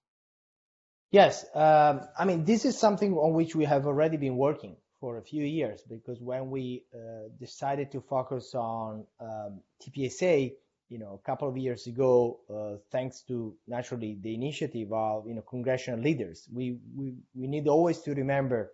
Yes, 1.11 1.45
um, 1.53 2.01
I 2.17 2.25
mean 2.25 2.45
this 2.45 2.65
is 2.65 2.77
something 2.77 3.13
on 3.13 3.33
which 3.33 3.55
we 3.55 3.65
have 3.65 3.85
already 3.85 4.17
been 4.17 4.37
working 4.37 4.77
for 5.01 5.17
a 5.17 5.21
few 5.21 5.43
years 5.43 5.81
because 5.89 6.21
when 6.21 6.49
we 6.49 6.85
uh, 6.93 7.27
decided 7.39 7.91
to 7.91 8.01
focus 8.01 8.55
on 8.55 9.05
um, 9.19 9.59
TPSA, 9.81 10.53
you 10.87 10.99
know, 10.99 11.19
a 11.21 11.25
couple 11.25 11.49
of 11.49 11.57
years 11.57 11.87
ago, 11.87 12.39
uh, 12.49 12.77
thanks 12.91 13.21
to 13.23 13.55
naturally 13.67 14.17
the 14.21 14.33
initiative 14.33 14.93
of 14.93 15.27
you 15.27 15.33
know 15.33 15.41
congressional 15.41 15.99
leaders, 15.99 16.47
we 16.53 16.77
we 16.95 17.15
we 17.33 17.47
need 17.47 17.67
always 17.67 17.99
to 17.99 18.13
remember 18.13 18.71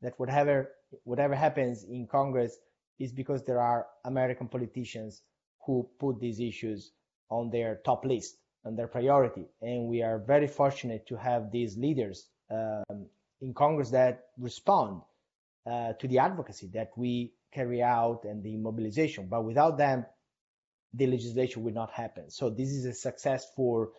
that 0.00 0.14
whatever 0.18 0.70
whatever 1.04 1.34
happens 1.34 1.84
in 1.84 2.06
Congress 2.06 2.56
is 2.98 3.12
because 3.12 3.44
there 3.44 3.60
are 3.60 3.86
American 4.04 4.48
politicians 4.48 5.22
who 5.68 5.86
put 6.00 6.18
these 6.18 6.40
issues 6.40 6.92
on 7.28 7.50
their 7.50 7.80
top 7.84 8.06
list 8.06 8.38
and 8.64 8.76
their 8.76 8.88
priority. 8.88 9.44
And 9.60 9.86
we 9.86 10.02
are 10.02 10.18
very 10.18 10.46
fortunate 10.46 11.06
to 11.08 11.16
have 11.16 11.52
these 11.52 11.76
leaders 11.76 12.26
um, 12.50 13.04
in 13.42 13.52
Congress 13.52 13.90
that 13.90 14.28
respond 14.38 15.02
uh, 15.70 15.92
to 15.92 16.08
the 16.08 16.20
advocacy 16.20 16.70
that 16.72 16.92
we 16.96 17.34
carry 17.52 17.82
out 17.82 18.24
and 18.24 18.42
the 18.42 18.56
mobilization. 18.56 19.28
But 19.28 19.44
without 19.44 19.76
them, 19.76 20.06
the 20.94 21.06
legislation 21.06 21.62
will 21.62 21.74
not 21.74 21.90
happen. 21.90 22.30
So 22.30 22.48
this 22.48 22.70
is 22.70 22.86
a 22.86 22.94
success 22.94 23.46
for 23.54 23.90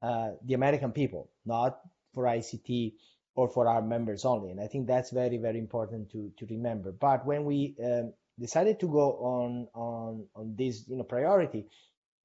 uh, 0.00 0.30
the 0.46 0.54
American 0.54 0.92
people, 0.92 1.28
not 1.44 1.78
for 2.14 2.24
ICT 2.24 2.94
or 3.34 3.50
for 3.50 3.68
our 3.68 3.82
members 3.82 4.24
only. 4.24 4.50
And 4.50 4.60
I 4.62 4.66
think 4.66 4.86
that's 4.86 5.10
very, 5.10 5.36
very 5.36 5.58
important 5.58 6.10
to, 6.12 6.32
to 6.38 6.46
remember. 6.46 6.90
But 6.90 7.26
when 7.26 7.44
we 7.44 7.76
um, 7.84 8.14
decided 8.38 8.80
to 8.80 8.86
go 8.86 9.12
on 9.34 9.68
on 9.74 10.26
on 10.34 10.54
this 10.56 10.88
you 10.88 10.96
know 10.96 11.04
priority, 11.04 11.66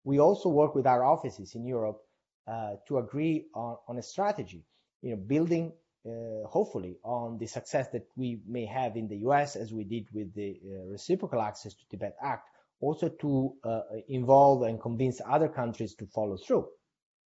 we 0.03 0.19
also 0.19 0.49
work 0.49 0.75
with 0.75 0.85
our 0.87 1.03
offices 1.03 1.55
in 1.55 1.65
Europe 1.65 2.01
uh, 2.47 2.75
to 2.87 2.97
agree 2.97 3.45
on, 3.53 3.77
on 3.87 3.97
a 3.97 4.03
strategy, 4.03 4.63
you 5.01 5.11
know, 5.11 5.15
building 5.15 5.71
uh, 6.05 6.45
hopefully 6.47 6.97
on 7.03 7.37
the 7.37 7.47
success 7.47 7.87
that 7.93 8.05
we 8.17 8.41
may 8.45 8.65
have 8.65 8.97
in 8.97 9.07
the 9.07 9.17
US 9.17 9.55
as 9.55 9.71
we 9.71 9.85
did 9.85 10.05
with 10.13 10.33
the 10.35 10.59
uh, 10.65 10.85
Reciprocal 10.91 11.41
Access 11.41 11.73
to 11.73 11.85
Tibet 11.89 12.15
Act, 12.21 12.49
also 12.81 13.07
to 13.07 13.53
uh, 13.63 13.81
involve 14.09 14.63
and 14.63 14.81
convince 14.81 15.21
other 15.25 15.47
countries 15.47 15.95
to 15.95 16.05
follow 16.07 16.35
through. 16.35 16.67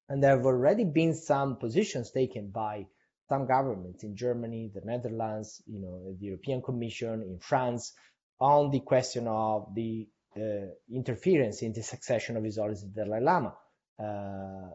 And 0.10 0.24
there 0.24 0.38
have 0.38 0.46
already 0.46 0.84
been 0.84 1.16
some 1.16 1.58
positions 1.58 2.12
taken 2.12 2.52
by 2.52 2.86
some 3.28 3.48
governments 3.48 4.04
in 4.04 4.16
Germany, 4.16 4.72
the 4.74 4.82
Netherlands, 4.86 5.62
you 5.66 5.80
know, 5.80 6.16
the 6.20 6.28
European 6.28 6.62
Commission, 6.62 7.24
in 7.24 7.40
France, 7.40 7.94
on 8.40 8.72
the 8.72 8.80
question 8.82 9.28
of 9.28 9.74
the 9.74 10.08
uh, 10.36 10.68
interference 10.92 11.62
in 11.62 11.74
the 11.74 11.82
succession 11.82 12.38
of 12.38 12.44
His 12.44 12.58
Holiness 12.58 12.84
the 12.84 13.04
Dalai 13.04 13.22
Lama, 13.22 13.56
uh, 14.00 14.70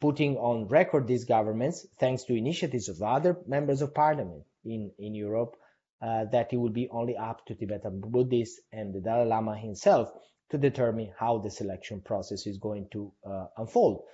putting 0.00 0.36
on 0.36 0.68
record 0.68 1.06
these 1.06 1.24
governments, 1.24 1.86
thanks 1.98 2.24
to 2.24 2.34
initiatives 2.36 2.88
of 2.88 3.02
other 3.02 3.36
members 3.46 3.82
of 3.82 3.94
parliament 3.94 4.44
in, 4.64 4.92
in 4.98 5.14
Europe, 5.14 5.56
uh, 6.00 6.24
that 6.32 6.52
it 6.52 6.56
will 6.56 6.70
be 6.70 6.88
only 6.90 7.16
up 7.16 7.44
to 7.46 7.54
Tibetan 7.54 8.00
Buddhists 8.00 8.60
and 8.72 8.94
the 8.94 9.00
Dalai 9.00 9.26
Lama 9.26 9.56
himself 9.56 10.10
to 10.50 10.58
determine 10.58 11.12
how 11.18 11.38
the 11.38 11.50
selection 11.50 12.00
process 12.00 12.46
is 12.46 12.58
going 12.58 12.88
to 12.92 13.12
uh, 13.28 13.46
unfold. 13.56 14.04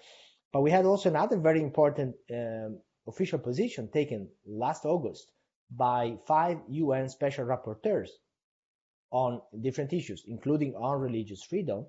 But 0.53 0.63
we 0.63 0.71
had 0.71 0.85
also 0.87 1.11
another 1.11 1.37
very 1.37 1.61
important 1.61 2.15
um, 2.33 2.81
official 3.07 3.39
position 3.39 3.91
taken 3.93 4.29
last 4.47 4.85
August 4.85 5.31
by 5.71 6.17
five 6.27 6.59
UN 6.69 7.09
special 7.09 7.45
rapporteurs 7.45 8.09
on 9.11 9.41
different 9.61 9.93
issues, 9.93 10.25
including 10.27 10.75
on 10.75 11.01
religious 11.01 11.43
freedom, 11.43 11.87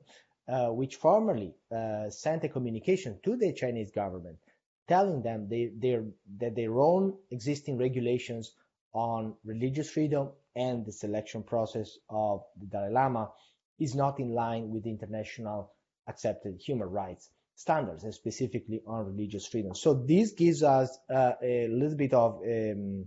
uh, 0.48 0.68
which 0.68 0.96
formally 0.96 1.54
uh, 1.76 2.10
sent 2.10 2.44
a 2.44 2.50
communication 2.50 3.20
to 3.24 3.36
the 3.36 3.54
Chinese 3.54 3.92
government 3.92 4.38
telling 4.88 5.22
them 5.22 5.48
they, 5.50 5.70
that 6.40 6.56
their 6.56 6.80
own 6.80 7.14
existing 7.32 7.78
regulations 7.78 8.54
on 8.94 9.36
religious 9.44 9.90
freedom 9.90 10.30
and 10.56 10.86
the 10.86 10.92
selection 10.92 11.44
process 11.44 11.98
of 12.10 12.42
the 12.60 12.66
Dalai 12.66 12.92
Lama 12.92 13.30
is 13.80 13.96
not 13.96 14.20
in 14.20 14.34
line 14.34 14.70
with 14.70 14.86
international 14.86 15.74
accepted 16.08 16.60
human 16.60 16.90
rights 16.90 17.30
standards, 17.56 18.04
and 18.04 18.14
specifically 18.14 18.82
on 18.86 19.06
religious 19.06 19.48
freedom. 19.48 19.74
So 19.74 19.96
this 19.96 20.32
gives 20.34 20.62
us 20.62 20.96
uh, 21.10 21.32
a 21.42 21.68
little 21.68 21.98
bit 21.98 22.14
of, 22.14 22.40
um, 22.46 23.06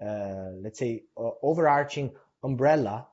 uh, 0.00 0.52
let's 0.62 0.78
say, 0.78 1.04
overarching 1.14 2.12
umbrella 2.42 3.06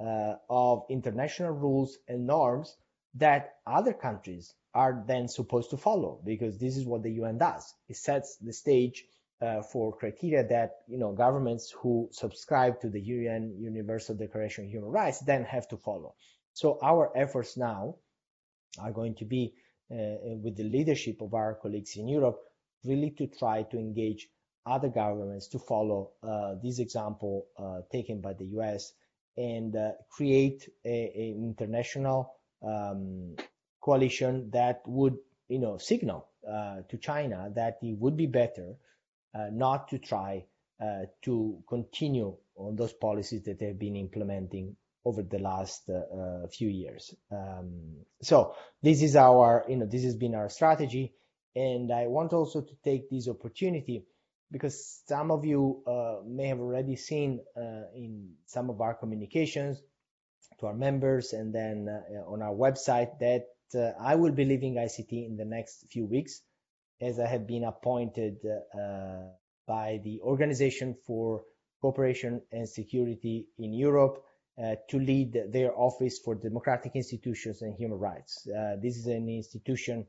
uh, 0.00 0.34
of 0.48 0.84
international 0.90 1.50
rules 1.50 1.98
and 2.08 2.26
norms 2.26 2.76
that 3.14 3.56
other 3.66 3.92
countries 3.92 4.54
are 4.74 5.02
then 5.06 5.28
supposed 5.28 5.70
to 5.70 5.76
follow 5.76 6.20
because 6.24 6.58
this 6.58 6.76
is 6.76 6.84
what 6.84 7.02
the 7.02 7.10
UN 7.12 7.38
does. 7.38 7.74
It 7.88 7.96
sets 7.96 8.36
the 8.36 8.52
stage 8.52 9.04
uh, 9.40 9.62
for 9.62 9.96
criteria 9.96 10.46
that 10.48 10.82
you 10.88 10.98
know 10.98 11.12
governments 11.12 11.74
who 11.80 12.08
subscribe 12.12 12.80
to 12.80 12.88
the 12.88 13.00
UN 13.00 13.56
Universal 13.58 14.16
Declaration 14.16 14.64
of 14.64 14.70
Human 14.70 14.90
Rights 14.90 15.20
then 15.20 15.44
have 15.44 15.68
to 15.68 15.76
follow. 15.76 16.14
So 16.52 16.78
our 16.82 17.16
efforts 17.16 17.56
now 17.56 17.96
are 18.80 18.92
going 18.92 19.14
to 19.16 19.24
be 19.24 19.54
uh, 19.90 20.36
with 20.42 20.56
the 20.56 20.64
leadership 20.64 21.22
of 21.22 21.34
our 21.34 21.54
colleagues 21.54 21.96
in 21.96 22.08
Europe 22.08 22.38
really 22.84 23.10
to 23.10 23.26
try 23.26 23.62
to 23.64 23.78
engage 23.78 24.28
other 24.66 24.88
governments 24.88 25.48
to 25.48 25.58
follow 25.58 26.10
uh, 26.22 26.54
this 26.62 26.78
example 26.78 27.46
uh, 27.58 27.80
taken 27.90 28.20
by 28.20 28.34
the 28.34 28.44
US 28.58 28.92
and 29.38 29.76
uh, 29.76 29.92
create 30.10 30.68
an 30.84 31.54
international 31.56 32.34
um, 32.66 33.36
coalition 33.80 34.50
that 34.52 34.82
would, 34.86 35.16
you 35.48 35.60
know, 35.60 35.78
signal 35.78 36.28
uh, 36.46 36.78
to 36.88 36.98
China 36.98 37.50
that 37.54 37.78
it 37.82 37.96
would 37.98 38.16
be 38.16 38.26
better 38.26 38.74
uh, 39.34 39.46
not 39.52 39.88
to 39.88 39.98
try 39.98 40.44
uh, 40.82 41.02
to 41.22 41.62
continue 41.68 42.36
on 42.56 42.74
those 42.74 42.92
policies 42.92 43.44
that 43.44 43.60
they've 43.60 43.78
been 43.78 43.96
implementing 43.96 44.76
over 45.04 45.22
the 45.22 45.38
last 45.38 45.88
uh, 45.88 46.46
few 46.48 46.68
years. 46.68 47.14
Um, 47.30 47.98
so 48.20 48.54
this 48.82 49.02
is 49.02 49.14
our, 49.14 49.64
you 49.68 49.76
know, 49.76 49.86
this 49.86 50.04
has 50.04 50.16
been 50.16 50.34
our 50.34 50.48
strategy, 50.48 51.14
and 51.54 51.92
I 51.92 52.08
want 52.08 52.32
also 52.32 52.62
to 52.62 52.74
take 52.84 53.08
this 53.08 53.28
opportunity 53.28 54.04
because 54.50 55.02
some 55.06 55.30
of 55.30 55.44
you 55.44 55.82
uh, 55.86 56.16
may 56.26 56.48
have 56.48 56.60
already 56.60 56.96
seen 56.96 57.40
uh, 57.56 57.84
in 57.94 58.30
some 58.46 58.70
of 58.70 58.80
our 58.80 58.94
communications 58.94 59.80
to 60.60 60.66
our 60.66 60.74
members 60.74 61.32
and 61.32 61.54
then 61.54 61.88
uh, 61.88 62.30
on 62.30 62.42
our 62.42 62.54
website 62.54 63.18
that 63.20 63.46
uh, 63.74 63.92
I 64.00 64.14
will 64.14 64.32
be 64.32 64.44
leaving 64.44 64.74
ICT 64.74 65.26
in 65.26 65.36
the 65.36 65.44
next 65.44 65.84
few 65.90 66.06
weeks 66.06 66.40
as 67.00 67.20
I 67.20 67.26
have 67.26 67.46
been 67.46 67.64
appointed 67.64 68.38
by 69.68 70.00
the 70.02 70.20
Organization 70.22 70.96
for 71.06 71.44
Cooperation 71.80 72.42
and 72.50 72.68
Security 72.68 73.46
in 73.58 73.72
Europe 73.72 74.24
uh, 74.60 74.74
to 74.88 74.98
lead 74.98 75.36
their 75.52 75.78
Office 75.78 76.18
for 76.18 76.34
Democratic 76.34 76.96
Institutions 76.96 77.62
and 77.62 77.76
Human 77.76 77.98
Rights. 77.98 78.48
Uh, 78.48 78.76
this 78.82 78.96
is 78.96 79.06
an 79.06 79.28
institution 79.28 80.06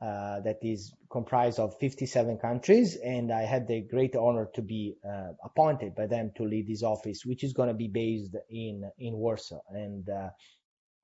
uh, 0.00 0.40
that 0.40 0.58
is 0.62 0.94
comprised 1.10 1.58
of 1.58 1.78
57 1.78 2.38
countries, 2.38 2.96
and 2.96 3.30
I 3.32 3.42
had 3.42 3.68
the 3.68 3.82
great 3.82 4.16
honor 4.16 4.48
to 4.54 4.62
be 4.62 4.96
uh, 5.06 5.32
appointed 5.44 5.94
by 5.94 6.06
them 6.06 6.32
to 6.36 6.44
lead 6.44 6.66
this 6.66 6.82
office, 6.82 7.24
which 7.24 7.44
is 7.44 7.52
going 7.52 7.68
to 7.68 7.74
be 7.74 7.88
based 7.88 8.34
in 8.48 8.90
in 8.98 9.14
Warsaw. 9.14 9.60
And 9.70 10.08
uh, 10.08 10.30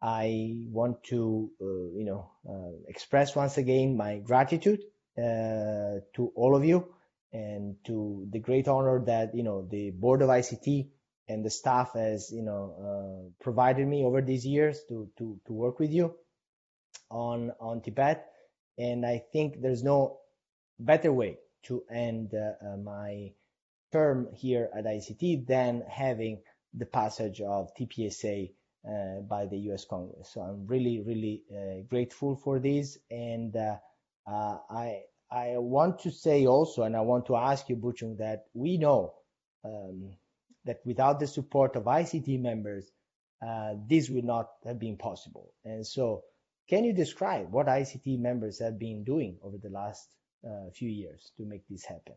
I 0.01 0.65
want 0.71 1.05
to, 1.05 1.51
uh, 1.61 1.65
you 1.65 2.05
know, 2.07 2.31
express 2.89 3.37
once 3.37 3.59
again 3.59 3.97
my 3.97 4.19
gratitude 4.19 4.81
to 5.17 6.33
all 6.35 6.55
of 6.55 6.65
you 6.65 6.87
and 7.33 7.77
to 7.85 8.27
the 8.31 8.39
great 8.39 8.69
honor 8.69 9.03
that 9.05 9.35
you 9.35 9.43
know 9.43 9.67
the 9.71 9.91
board 9.91 10.23
of 10.23 10.29
ICT 10.29 10.89
and 11.29 11.45
the 11.45 11.51
staff 11.51 11.93
has 11.95 12.31
you 12.33 12.43
know 12.43 12.63
uh, 12.87 13.43
provided 13.43 13.87
me 13.87 14.05
over 14.05 14.23
these 14.23 14.47
years 14.47 14.81
to 14.89 15.11
to 15.19 15.39
to 15.47 15.53
work 15.53 15.79
with 15.79 15.91
you 15.91 16.15
on 17.11 17.53
on 17.61 17.81
Tibet 17.83 18.27
and 18.79 19.05
I 19.05 19.23
think 19.33 19.61
there's 19.61 19.83
no 19.83 20.19
better 20.79 21.13
way 21.13 21.39
to 21.65 21.83
end 21.91 22.35
uh, 22.35 22.53
uh 22.65 22.77
my 22.77 23.33
term 23.93 24.29
here 24.35 24.69
at 24.77 24.85
ICT 24.85 25.47
than 25.47 25.83
having 25.89 26.43
the 26.75 26.87
passage 26.87 27.41
of 27.41 27.75
TPSA 27.75 28.53
uh, 28.87 29.21
by 29.21 29.47
the 29.47 29.59
US 29.71 29.85
Congress. 29.85 30.31
So 30.33 30.43
I'm 30.43 30.67
really, 30.67 31.01
really 31.01 31.43
uh, 31.51 31.83
grateful 31.89 32.37
for 32.37 32.59
this. 32.59 32.99
And 33.11 33.57
uh, 33.57 33.77
uh, 34.27 34.59
I, 34.71 35.03
I 35.31 35.55
want 35.57 36.01
to 36.01 36.11
say 36.11 36.47
also, 36.47 36.83
and 36.83 36.97
I 36.97 37.01
want 37.01 37.27
to 37.27 37.37
ask 37.37 37.69
you, 37.69 37.77
Bhuchung, 37.77 38.19
that 38.19 38.45
we 38.55 38.77
know 38.77 39.15
um, 39.65 40.13
that 40.67 40.81
without 40.85 41.19
the 41.19 41.27
support 41.27 41.75
of 41.77 41.85
ICT 41.85 42.41
members, 42.41 42.91
this 43.89 44.09
would 44.11 44.25
not 44.25 44.51
have 44.65 44.79
been 44.79 44.97
possible. 44.97 45.53
And 45.65 45.87
so, 45.87 46.23
can 46.69 46.85
you 46.85 46.93
describe 46.93 47.51
what 47.51 47.67
ICT 47.67 48.19
members 48.19 48.59
have 48.61 48.79
been 48.79 49.05
doing 49.05 49.39
over 49.43 49.57
the 49.59 49.71
last 49.71 50.09
uh, 50.45 50.71
few 50.75 50.89
years 50.89 51.33
to 51.37 51.45
make 51.45 51.63
this 51.69 51.85
happen? 51.85 52.15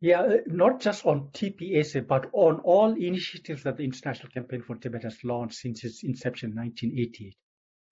Yeah, 0.00 0.22
uh, 0.22 0.36
not 0.46 0.80
just 0.80 1.06
on 1.06 1.28
TPSA, 1.32 2.06
but 2.06 2.28
on 2.32 2.60
all 2.60 2.92
initiatives 2.92 3.62
that 3.62 3.76
the 3.76 3.84
International 3.84 4.30
Campaign 4.30 4.62
for 4.62 4.76
Tibet 4.76 5.04
has 5.04 5.16
launched 5.22 5.54
since 5.54 5.84
its 5.84 6.02
inception 6.02 6.50
in 6.50 6.56
1988. 6.56 7.36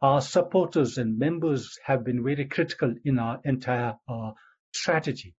Our 0.03 0.21
supporters 0.21 0.99
and 0.99 1.19
members 1.19 1.79
have 1.85 2.05
been 2.05 2.25
very 2.25 2.47
critical 2.47 2.95
in 3.05 3.19
our 3.19 3.41
entire 3.45 3.95
uh, 4.09 4.33
strategy. 4.73 5.35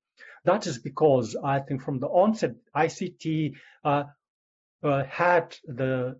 That 0.45 0.65
is 0.65 0.79
because 0.79 1.35
I 1.35 1.59
think 1.59 1.83
from 1.83 1.99
the 1.99 2.07
onset, 2.07 2.55
ICT 2.75 3.55
uh, 3.83 4.03
uh, 4.83 5.03
had 5.03 5.55
the 5.65 6.19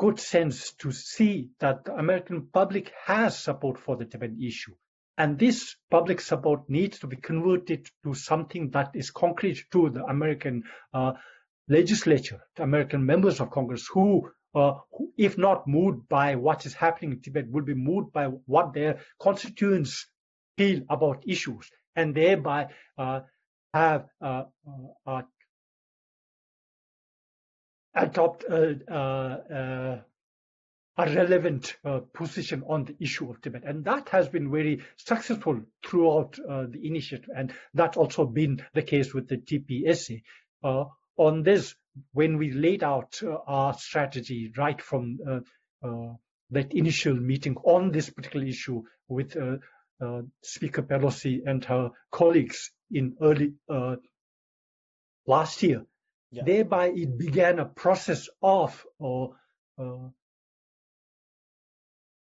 good 0.00 0.18
sense 0.18 0.72
to 0.72 0.90
see 0.90 1.50
that 1.60 1.84
the 1.84 1.94
American 1.94 2.46
public 2.46 2.90
has 3.04 3.38
support 3.38 3.78
for 3.78 3.96
the 3.96 4.06
Tibetan 4.06 4.42
issue. 4.42 4.74
And 5.18 5.38
this 5.38 5.76
public 5.90 6.22
support 6.22 6.70
needs 6.70 7.00
to 7.00 7.06
be 7.06 7.16
converted 7.16 7.86
to 8.04 8.14
something 8.14 8.70
that 8.70 8.92
is 8.94 9.10
concrete 9.10 9.62
to 9.72 9.90
the 9.90 10.02
American 10.04 10.62
uh, 10.94 11.12
legislature, 11.68 12.40
the 12.56 12.62
American 12.62 13.04
members 13.04 13.40
of 13.40 13.50
Congress 13.50 13.86
who, 13.92 14.30
uh, 14.54 14.72
who, 14.90 15.12
if 15.18 15.36
not 15.36 15.68
moved 15.68 16.08
by 16.08 16.36
what 16.36 16.64
is 16.64 16.72
happening 16.72 17.12
in 17.12 17.20
Tibet, 17.20 17.50
will 17.50 17.64
be 17.64 17.74
moved 17.74 18.10
by 18.10 18.24
what 18.46 18.72
their 18.72 19.00
constituents 19.20 20.06
feel 20.56 20.80
about 20.88 21.24
issues 21.26 21.70
and 21.94 22.14
thereby 22.14 22.68
uh, 22.96 23.20
have 23.74 24.06
uh, 24.22 24.44
uh, 25.06 25.22
adopt 27.94 28.44
a, 28.44 30.04
a, 30.96 31.04
relevant 31.06 31.76
uh, 31.84 32.00
position 32.12 32.62
on 32.68 32.84
the 32.84 32.96
issue 33.00 33.30
of 33.30 33.40
Tibet. 33.40 33.62
And 33.64 33.84
that 33.86 34.10
has 34.10 34.28
been 34.28 34.50
very 34.50 34.82
successful 34.96 35.60
throughout 35.86 36.38
uh, 36.38 36.66
the 36.68 36.86
initiative. 36.86 37.30
And 37.34 37.54
that's 37.72 37.96
also 37.96 38.26
been 38.26 38.62
the 38.74 38.82
case 38.82 39.14
with 39.14 39.28
the 39.28 39.38
TPSA. 39.38 40.22
Uh, 40.62 40.84
on 41.16 41.42
this, 41.42 41.74
when 42.12 42.36
we 42.36 42.52
laid 42.52 42.82
out 42.82 43.20
our 43.46 43.74
strategy 43.74 44.52
right 44.56 44.80
from 44.80 45.18
that 46.50 46.72
initial 46.72 47.14
meeting 47.14 47.56
on 47.64 47.90
this 47.90 48.10
particular 48.10 48.46
issue 48.46 48.82
with 49.08 49.36
uh, 50.00 50.22
Speaker 50.42 50.82
Pelosi 50.82 51.42
and 51.46 51.64
her 51.66 51.90
colleagues 52.10 52.70
in 52.90 53.16
early 53.20 53.52
uh, 53.68 53.96
last 55.26 55.62
year. 55.62 55.84
Yeah. 56.30 56.42
Thereby, 56.44 56.88
it 56.88 57.18
began 57.18 57.58
a 57.58 57.64
process 57.64 58.28
of 58.42 58.86
uh, 59.02 59.26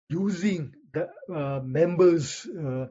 using 0.08 0.74
the 0.92 1.10
uh, 1.32 1.60
members' 1.62 2.46
uh, 2.46 2.86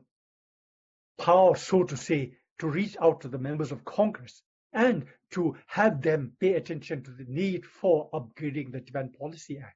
power, 1.17 1.55
so 1.55 1.83
to 1.83 1.97
say, 1.97 2.33
to 2.59 2.67
reach 2.67 2.95
out 3.01 3.21
to 3.21 3.27
the 3.27 3.39
members 3.39 3.71
of 3.71 3.83
Congress 3.85 4.41
and 4.71 5.05
to 5.31 5.57
have 5.67 6.01
them 6.01 6.33
pay 6.39 6.53
attention 6.53 7.03
to 7.03 7.11
the 7.11 7.25
need 7.27 7.65
for 7.65 8.09
upgrading 8.11 8.71
the 8.71 8.81
Tibetan 8.81 9.13
Policy 9.19 9.57
Act 9.57 9.75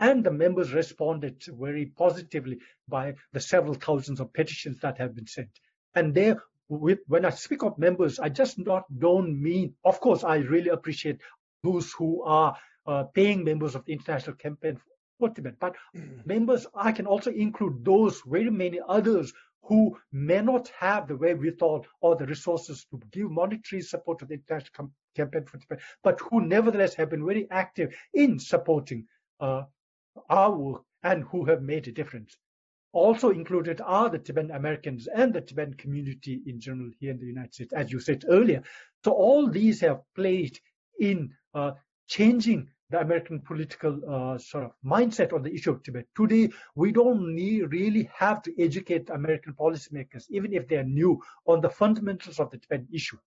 and 0.00 0.24
the 0.24 0.30
members 0.30 0.72
responded 0.72 1.42
very 1.48 1.86
positively 1.86 2.58
by 2.88 3.14
the 3.32 3.40
several 3.40 3.74
thousands 3.74 4.20
of 4.20 4.32
petitions 4.32 4.78
that 4.80 4.98
have 4.98 5.14
been 5.14 5.26
sent. 5.26 5.48
And 5.94 6.14
there, 6.14 6.42
with, 6.68 7.00
when 7.06 7.24
I 7.24 7.30
speak 7.30 7.62
of 7.62 7.78
members, 7.78 8.18
I 8.18 8.28
just 8.28 8.58
not 8.58 8.84
don't 8.98 9.40
mean, 9.42 9.74
of 9.84 10.00
course, 10.00 10.24
I 10.24 10.36
really 10.36 10.70
appreciate 10.70 11.20
those 11.62 11.92
who 11.92 12.22
are 12.22 12.56
uh, 12.86 13.04
paying 13.04 13.44
members 13.44 13.74
of 13.74 13.84
the 13.84 13.92
International 13.92 14.36
Campaign 14.36 14.80
for 15.18 15.30
Tibet, 15.30 15.54
but 15.60 15.76
mm. 15.96 16.26
members, 16.26 16.66
I 16.74 16.92
can 16.92 17.06
also 17.06 17.30
include 17.30 17.84
those 17.84 18.20
very 18.26 18.50
many 18.50 18.80
others 18.86 19.32
who 19.62 19.96
may 20.12 20.42
not 20.42 20.68
have 20.78 21.08
the 21.08 21.16
wherewithal 21.16 21.86
or 22.00 22.16
the 22.16 22.26
resources 22.26 22.86
to 22.90 23.00
give 23.12 23.30
monetary 23.30 23.80
support 23.80 24.18
to 24.18 24.26
the 24.26 24.34
International 24.34 24.90
Campaign 25.16 25.44
for 25.44 25.58
Tibet, 25.58 25.80
but 26.02 26.20
who 26.20 26.40
nevertheless 26.42 26.94
have 26.94 27.10
been 27.10 27.24
very 27.24 27.48
active 27.50 27.94
in 28.12 28.38
supporting 28.38 29.06
uh, 29.40 29.62
our 30.28 30.54
work 30.54 30.82
and 31.02 31.24
who 31.24 31.44
have 31.46 31.62
made 31.62 31.88
a 31.88 31.92
difference. 31.92 32.36
Also 32.94 33.30
included 33.30 33.80
are 33.80 34.08
the 34.08 34.20
Tibetan 34.20 34.52
Americans 34.52 35.08
and 35.08 35.34
the 35.34 35.40
Tibetan 35.40 35.74
community 35.74 36.42
in 36.46 36.60
general 36.60 36.90
here 37.00 37.10
in 37.10 37.18
the 37.18 37.26
United 37.26 37.52
States, 37.52 37.72
as 37.72 37.90
you 37.90 37.98
said 37.98 38.24
earlier. 38.28 38.62
So 39.04 39.10
all 39.10 39.48
these 39.48 39.80
have 39.80 40.02
played 40.14 40.60
in 41.00 41.34
uh, 41.54 41.72
changing 42.06 42.70
the 42.90 43.00
American 43.00 43.40
political 43.40 44.00
uh, 44.08 44.38
sort 44.38 44.62
of 44.62 44.70
mindset 44.86 45.32
on 45.32 45.42
the 45.42 45.52
issue 45.52 45.72
of 45.72 45.82
Tibet. 45.82 46.06
Today, 46.16 46.50
we 46.76 46.92
don't 46.92 47.34
need, 47.34 47.62
really 47.72 48.08
have 48.14 48.42
to 48.42 48.62
educate 48.62 49.10
American 49.10 49.54
policymakers, 49.54 50.26
even 50.30 50.52
if 50.52 50.68
they 50.68 50.76
are 50.76 50.84
new, 50.84 51.20
on 51.46 51.60
the 51.60 51.70
fundamentals 51.70 52.38
of 52.38 52.52
the 52.52 52.58
Tibetan 52.58 52.86
issue. 52.92 53.18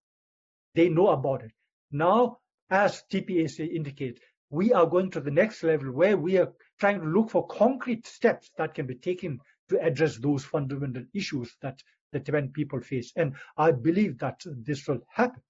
They 0.75 0.87
know 0.87 1.09
about 1.09 1.43
it. 1.43 1.51
Now, 1.91 2.37
as 2.69 3.03
TPSA 3.11 3.69
indicates, 3.69 4.21
we 4.49 4.71
are 4.71 4.85
going 4.85 5.11
to 5.11 5.19
the 5.19 5.31
next 5.31 5.61
level 5.63 5.91
where 5.91 6.15
we 6.15 6.37
are 6.37 6.53
trying 6.79 7.01
to 7.01 7.07
look 7.07 7.31
for 7.31 7.45
concrete 7.47 8.07
steps 8.07 8.49
that 8.57 8.73
can 8.73 8.87
be 8.87 8.95
taken 8.95 9.39
to 9.69 9.81
address 9.81 10.17
those 10.17 10.43
fundamental 10.43 11.03
issues 11.13 11.55
that 11.61 11.81
the 12.11 12.19
Tibetan 12.19 12.51
people 12.51 12.81
face. 12.81 13.11
And 13.15 13.35
I 13.57 13.71
believe 13.71 14.19
that 14.19 14.41
this 14.45 14.87
will 14.87 15.01
happen. 15.09 15.41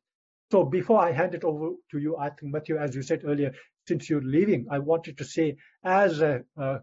So 0.52 0.64
before 0.64 1.00
I 1.00 1.12
hand 1.12 1.36
it 1.36 1.44
over 1.44 1.72
to 1.92 2.00
you, 2.00 2.18
I 2.18 2.30
think, 2.30 2.54
Matthew, 2.54 2.78
as 2.78 2.96
you 2.96 3.02
said 3.02 3.24
earlier, 3.26 3.54
since 3.88 4.10
you're 4.10 4.22
leaving, 4.22 4.68
I 4.72 4.80
wanted 4.80 5.18
to 5.18 5.26
say, 5.26 5.58
as 5.84 6.22
a, 6.22 6.44
uh, 6.58 6.80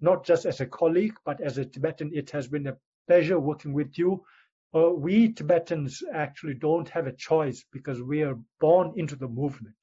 not 0.00 0.24
just 0.24 0.44
as 0.46 0.60
a 0.60 0.66
colleague, 0.66 1.14
but 1.24 1.40
as 1.40 1.58
a 1.58 1.64
Tibetan, 1.64 2.12
it 2.14 2.30
has 2.30 2.48
been 2.48 2.66
a 2.66 2.76
pleasure 3.06 3.40
working 3.40 3.72
with 3.72 3.98
you. 3.98 4.24
Uh, 4.74 4.90
we 4.90 5.32
Tibetans 5.32 6.02
actually 6.12 6.54
don't 6.54 6.88
have 6.90 7.06
a 7.06 7.12
choice 7.12 7.64
because 7.72 8.02
we 8.02 8.22
are 8.22 8.38
born 8.60 8.92
into 8.96 9.16
the 9.16 9.28
movement. 9.28 9.74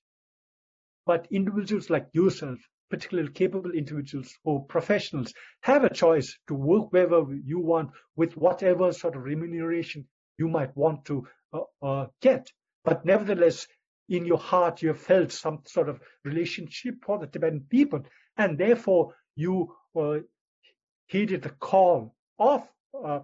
But 1.06 1.28
individuals 1.32 1.90
like 1.90 2.08
yourself, 2.14 2.60
particularly 2.90 3.32
capable 3.32 3.72
individuals 3.72 4.34
or 4.44 4.66
professionals, 4.66 5.34
have 5.62 5.84
a 5.84 5.94
choice 5.94 6.38
to 6.48 6.54
work 6.54 6.92
wherever 6.92 7.26
you 7.44 7.60
want 7.60 7.90
with 8.16 8.38
whatever 8.38 8.92
sort 8.92 9.16
of 9.16 9.24
remuneration 9.24 10.08
you 10.38 10.48
might 10.48 10.76
want 10.76 11.06
to 11.06 11.28
uh, 11.54 11.62
uh, 11.82 12.08
get. 12.22 12.52
But 12.84 13.06
nevertheless, 13.06 13.68
in 14.10 14.26
your 14.26 14.38
heart, 14.38 14.82
you 14.82 14.90
have 14.90 15.00
felt 15.00 15.32
some 15.32 15.62
sort 15.66 15.90
of 15.90 16.00
relationship 16.24 16.96
for 17.04 17.18
the 17.18 17.28
Tibetan 17.28 17.66
people, 17.70 18.04
and 18.38 18.58
therefore 18.58 19.16
you 19.36 19.74
uh, 20.00 20.20
heeded 21.08 21.42
the 21.42 21.50
call 21.50 22.16
of 22.38 22.68
uh, 23.04 23.20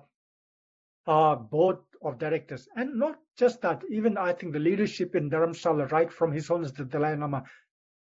our 1.08 1.36
board 1.36 1.78
of 2.04 2.18
directors. 2.18 2.68
And 2.76 2.98
not 2.98 3.20
just 3.38 3.62
that, 3.62 3.84
even 3.92 4.18
I 4.18 4.34
think 4.34 4.54
the 4.54 4.60
leadership 4.60 5.16
in 5.16 5.30
Dharamsala, 5.30 5.92
right 5.92 6.12
from 6.12 6.32
His 6.32 6.48
Holiness 6.48 6.72
the 6.72 6.86
Dalai 6.86 7.16
Lama, 7.16 7.44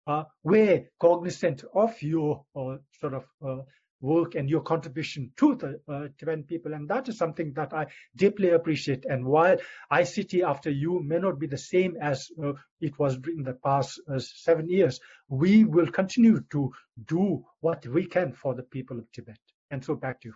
uh, 0.09 0.23
were 0.43 0.85
cognizant 0.99 1.63
of 1.73 2.01
your 2.01 2.43
uh, 2.55 2.77
sort 2.99 3.13
of 3.13 3.25
uh, 3.45 3.61
work 4.01 4.35
and 4.35 4.49
your 4.49 4.61
contribution 4.61 5.31
to 5.37 5.55
the 5.55 5.79
uh, 5.87 6.07
Tibetan 6.17 6.43
people. 6.43 6.73
And 6.73 6.89
that 6.89 7.07
is 7.09 7.17
something 7.17 7.53
that 7.53 7.73
I 7.73 7.87
deeply 8.15 8.49
appreciate. 8.49 9.05
And 9.05 9.25
while 9.25 9.57
ICT 9.91 10.43
after 10.43 10.69
you 10.69 11.01
may 11.03 11.19
not 11.19 11.39
be 11.39 11.47
the 11.47 11.57
same 11.57 11.95
as 12.01 12.27
uh, 12.43 12.53
it 12.81 12.97
was 12.97 13.19
in 13.37 13.43
the 13.43 13.57
past 13.65 13.99
uh, 14.11 14.19
seven 14.19 14.69
years, 14.69 14.99
we 15.27 15.63
will 15.63 15.91
continue 15.91 16.41
to 16.51 16.71
do 17.05 17.45
what 17.59 17.85
we 17.85 18.05
can 18.05 18.33
for 18.33 18.55
the 18.55 18.63
people 18.63 18.97
of 18.97 19.11
Tibet. 19.11 19.37
And 19.69 19.83
so 19.83 19.95
back 19.95 20.21
to 20.21 20.29
you. 20.29 20.35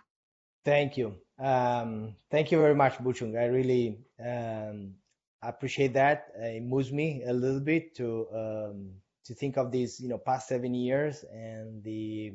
Thank 0.64 0.96
you. 0.96 1.16
Um, 1.38 2.14
thank 2.30 2.52
you 2.52 2.58
very 2.58 2.74
much, 2.74 2.94
Bhuchung. 2.98 3.36
I 3.38 3.46
really 3.46 3.98
um, 4.24 4.94
appreciate 5.42 5.94
that. 5.94 6.28
It 6.38 6.62
moves 6.62 6.92
me 6.92 7.24
a 7.26 7.32
little 7.32 7.60
bit 7.60 7.94
to 7.96 8.26
um, 8.32 8.90
to 9.26 9.34
think 9.34 9.56
of 9.56 9.70
these, 9.72 10.00
you 10.00 10.08
know, 10.08 10.18
past 10.18 10.48
seven 10.48 10.74
years 10.74 11.24
and 11.32 11.82
the 11.82 12.34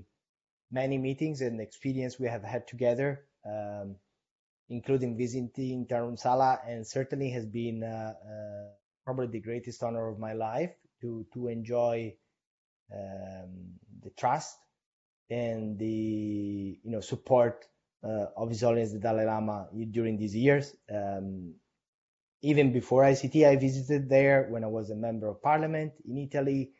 many 0.71 0.97
meetings 0.97 1.41
and 1.41 1.61
experience 1.61 2.19
we 2.19 2.27
have 2.27 2.43
had 2.43 2.67
together, 2.67 3.25
um, 3.45 3.95
including 4.69 5.17
visiting 5.17 5.85
Dharamsala, 5.87 6.59
and 6.67 6.85
certainly 6.85 7.29
has 7.31 7.45
been 7.45 7.83
uh, 7.83 8.13
uh, 8.23 8.69
probably 9.05 9.27
the 9.27 9.39
greatest 9.41 9.83
honor 9.83 10.07
of 10.07 10.19
my 10.19 10.33
life 10.33 10.73
to 11.01 11.25
to 11.33 11.47
enjoy 11.47 12.13
um, 12.93 13.79
the 14.03 14.09
trust 14.17 14.57
and 15.29 15.77
the 15.77 16.79
you 16.83 16.91
know 16.91 17.01
support 17.01 17.65
uh, 18.03 18.25
of 18.37 18.49
His 18.49 18.61
Holiness 18.61 18.91
the 18.93 18.99
Dalai 18.99 19.25
Lama 19.25 19.67
during 19.91 20.17
these 20.17 20.35
years. 20.35 20.75
Um, 20.93 21.55
even 22.41 22.71
before 22.71 23.03
ICT, 23.03 23.45
I 23.45 23.57
visited 23.57 24.09
there 24.09 24.47
when 24.49 24.63
I 24.63 24.67
was 24.67 24.89
a 24.89 24.95
member 24.95 25.27
of 25.27 25.41
parliament 25.41 25.93
in 26.07 26.17
Italy 26.17 26.71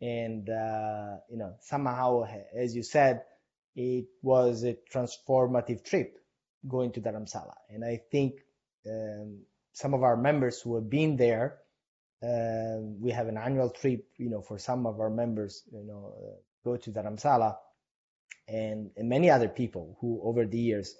and 0.00 0.48
uh, 0.48 1.16
you 1.30 1.36
know 1.36 1.54
somehow 1.60 2.24
as 2.56 2.74
you 2.74 2.82
said 2.82 3.22
it 3.74 4.06
was 4.22 4.64
a 4.64 4.76
transformative 4.92 5.84
trip 5.84 6.18
going 6.66 6.90
to 6.92 7.00
Dharamsala. 7.00 7.54
And 7.70 7.84
I 7.84 8.00
think 8.10 8.34
um, 8.88 9.42
some 9.72 9.94
of 9.94 10.02
our 10.02 10.16
members 10.16 10.60
who 10.60 10.74
have 10.74 10.90
been 10.90 11.16
there 11.16 11.58
uh, 12.22 12.82
we 13.00 13.12
have 13.12 13.28
an 13.28 13.38
annual 13.38 13.70
trip 13.70 14.08
you 14.16 14.28
know 14.28 14.42
for 14.42 14.58
some 14.58 14.86
of 14.86 14.98
our 14.98 15.10
members 15.10 15.62
you 15.72 15.84
know 15.84 16.14
uh, 16.16 16.36
go 16.64 16.76
to 16.76 16.90
Dharamsala. 16.90 17.56
And, 18.48 18.90
and 18.96 19.08
many 19.10 19.30
other 19.30 19.48
people 19.48 19.98
who 20.00 20.20
over 20.24 20.46
the 20.46 20.58
years 20.58 20.94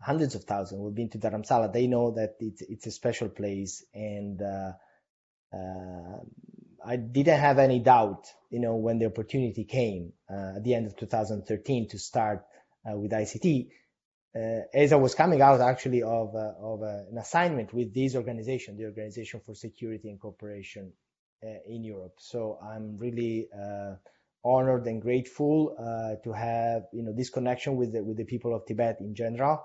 hundreds 0.00 0.34
of 0.34 0.44
thousands 0.44 0.84
have 0.84 0.94
been 0.94 1.10
to 1.10 1.18
Dharamsala 1.18 1.72
they 1.72 1.86
know 1.86 2.12
that 2.12 2.36
it's 2.40 2.62
it's 2.62 2.86
a 2.86 2.90
special 2.90 3.28
place. 3.28 3.84
And 3.94 4.40
uh, 4.42 4.72
uh, 5.52 6.18
I 6.86 6.96
didn't 6.96 7.40
have 7.40 7.58
any 7.58 7.80
doubt, 7.80 8.26
you 8.48 8.60
know, 8.60 8.76
when 8.76 9.00
the 9.00 9.06
opportunity 9.06 9.64
came 9.64 10.12
uh, 10.30 10.56
at 10.56 10.64
the 10.64 10.74
end 10.74 10.86
of 10.86 10.96
2013 10.96 11.88
to 11.88 11.98
start 11.98 12.44
uh, 12.88 12.96
with 12.96 13.10
ICT, 13.10 13.70
uh, 14.36 14.60
as 14.72 14.92
I 14.92 14.96
was 14.96 15.16
coming 15.16 15.42
out 15.42 15.60
actually 15.60 16.02
of, 16.02 16.34
uh, 16.36 16.52
of 16.60 16.82
uh, 16.82 17.10
an 17.10 17.18
assignment 17.18 17.72
with 17.74 17.92
this 17.92 18.14
organization, 18.14 18.76
the 18.76 18.84
Organization 18.84 19.40
for 19.44 19.54
Security 19.54 20.10
and 20.10 20.20
Cooperation 20.20 20.92
uh, 21.42 21.48
in 21.66 21.82
Europe. 21.82 22.14
So 22.18 22.58
I'm 22.62 22.96
really 22.98 23.48
honored 24.44 24.86
and 24.86 25.02
grateful 25.02 25.74
to 26.22 26.32
have, 26.32 26.82
you 26.92 27.02
know, 27.02 27.12
this 27.12 27.30
connection 27.30 27.74
with 27.74 27.94
the, 27.94 28.04
with 28.04 28.16
the 28.16 28.24
people 28.24 28.54
of 28.54 28.64
Tibet 28.64 28.98
in 29.00 29.16
general, 29.16 29.64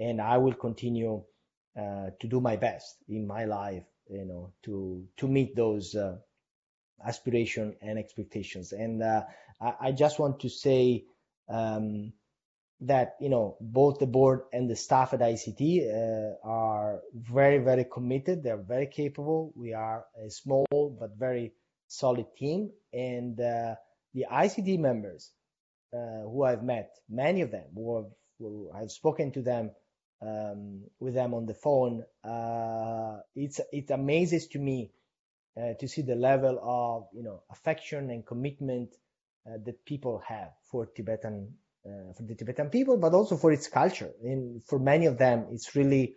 and 0.00 0.20
I 0.20 0.38
will 0.38 0.54
continue 0.54 1.22
to 1.76 2.28
do 2.28 2.40
my 2.40 2.56
best 2.56 2.96
in 3.08 3.24
my 3.24 3.44
life, 3.44 3.84
you 4.08 4.24
know, 4.24 4.52
to 4.64 5.04
to 5.18 5.28
meet 5.28 5.54
those 5.54 5.94
aspiration 7.04 7.76
and 7.82 7.98
expectations. 7.98 8.72
And 8.72 9.02
uh, 9.02 9.22
I, 9.60 9.74
I, 9.80 9.92
just 9.92 10.18
want 10.18 10.40
to 10.40 10.48
say 10.48 11.04
um, 11.48 12.12
that 12.80 13.16
you 13.20 13.28
know 13.28 13.56
both 13.60 13.98
the 13.98 14.06
board 14.06 14.42
and 14.52 14.68
the 14.68 14.76
staff 14.76 15.14
at 15.14 15.20
ICT 15.20 15.82
uh, 15.88 16.34
are 16.44 17.00
very 17.14 17.58
very 17.58 17.84
committed. 17.84 18.42
They're 18.42 18.56
very 18.56 18.86
capable. 18.86 19.52
We 19.56 19.72
are 19.72 20.04
a 20.24 20.30
small 20.30 20.66
but 20.70 21.16
very 21.18 21.52
solid 21.88 22.26
team, 22.36 22.70
and 22.92 23.38
uh, 23.40 23.76
the 24.14 24.26
ICT 24.30 24.78
members 24.78 25.30
uh, 25.92 26.22
who 26.22 26.44
I've 26.44 26.62
met, 26.62 26.90
many 27.08 27.42
of 27.42 27.50
them 27.50 27.66
who 27.74 27.96
have 27.96 28.10
who 28.38 28.70
I've 28.74 28.90
spoken 28.90 29.32
to 29.32 29.42
them. 29.42 29.70
Um, 30.22 30.84
with 30.98 31.12
them 31.12 31.34
on 31.34 31.44
the 31.44 31.52
phone, 31.52 32.02
uh, 32.24 33.18
it's 33.34 33.60
it 33.70 33.90
amazes 33.90 34.46
to 34.48 34.58
me 34.58 34.90
uh, 35.56 35.72
to 35.80 35.88
see 35.88 36.02
the 36.02 36.14
level 36.14 36.58
of 36.62 37.08
you 37.16 37.22
know 37.22 37.42
affection 37.50 38.10
and 38.10 38.26
commitment 38.26 38.94
uh, 39.46 39.58
that 39.64 39.84
people 39.84 40.22
have 40.26 40.50
for 40.70 40.86
Tibetan 40.86 41.54
uh, 41.86 42.12
for 42.14 42.24
the 42.24 42.34
Tibetan 42.34 42.68
people, 42.68 42.96
but 42.96 43.14
also 43.14 43.36
for 43.36 43.52
its 43.52 43.68
culture. 43.68 44.10
And 44.22 44.64
for 44.64 44.78
many 44.78 45.06
of 45.06 45.18
them, 45.18 45.46
it's 45.52 45.74
really 45.76 46.16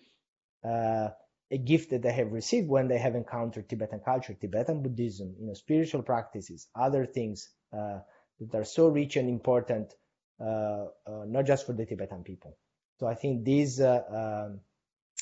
uh, 0.63 1.09
a 1.51 1.57
gift 1.57 1.91
that 1.91 2.01
they 2.01 2.11
have 2.11 2.31
received 2.31 2.67
when 2.67 2.87
they 2.87 2.97
have 2.97 3.15
encountered 3.15 3.69
Tibetan 3.69 4.01
culture, 4.03 4.33
Tibetan 4.33 4.81
Buddhism, 4.81 5.35
you 5.39 5.47
know, 5.47 5.53
spiritual 5.53 6.01
practices, 6.01 6.67
other 6.75 7.05
things 7.05 7.49
uh, 7.71 7.99
that 8.39 8.57
are 8.57 8.65
so 8.65 8.87
rich 8.87 9.15
and 9.15 9.29
important, 9.29 9.93
not 10.39 11.45
just 11.45 11.65
for 11.65 11.73
the 11.73 11.85
Tibetan 11.85 12.23
people. 12.23 12.57
So 12.99 13.07
I 13.07 13.15
think 13.15 13.45
this 13.45 13.79
um, 13.79 14.59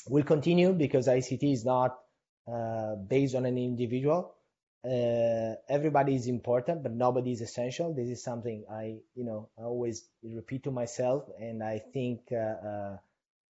will 0.08 0.24
continue 0.24 0.72
because 0.72 1.06
ICT 1.06 1.52
is 1.52 1.64
not 1.64 1.98
uh, 2.50 2.94
based 2.96 3.34
on 3.34 3.46
an 3.46 3.58
individual. 3.58 4.34
Uh, 4.84 5.54
everybody 5.68 6.14
is 6.14 6.28
important, 6.28 6.82
but 6.82 6.92
nobody 6.92 7.32
is 7.32 7.40
essential. 7.40 7.92
This 7.92 8.08
is 8.08 8.22
something 8.22 8.64
I, 8.70 8.98
you 9.14 9.24
know, 9.24 9.48
I 9.58 9.62
always 9.62 10.08
repeat 10.22 10.62
to 10.64 10.70
myself, 10.70 11.24
and 11.38 11.62
I 11.62 11.80
think 11.92 12.20
uh, 12.32 12.36
uh, 12.36 12.96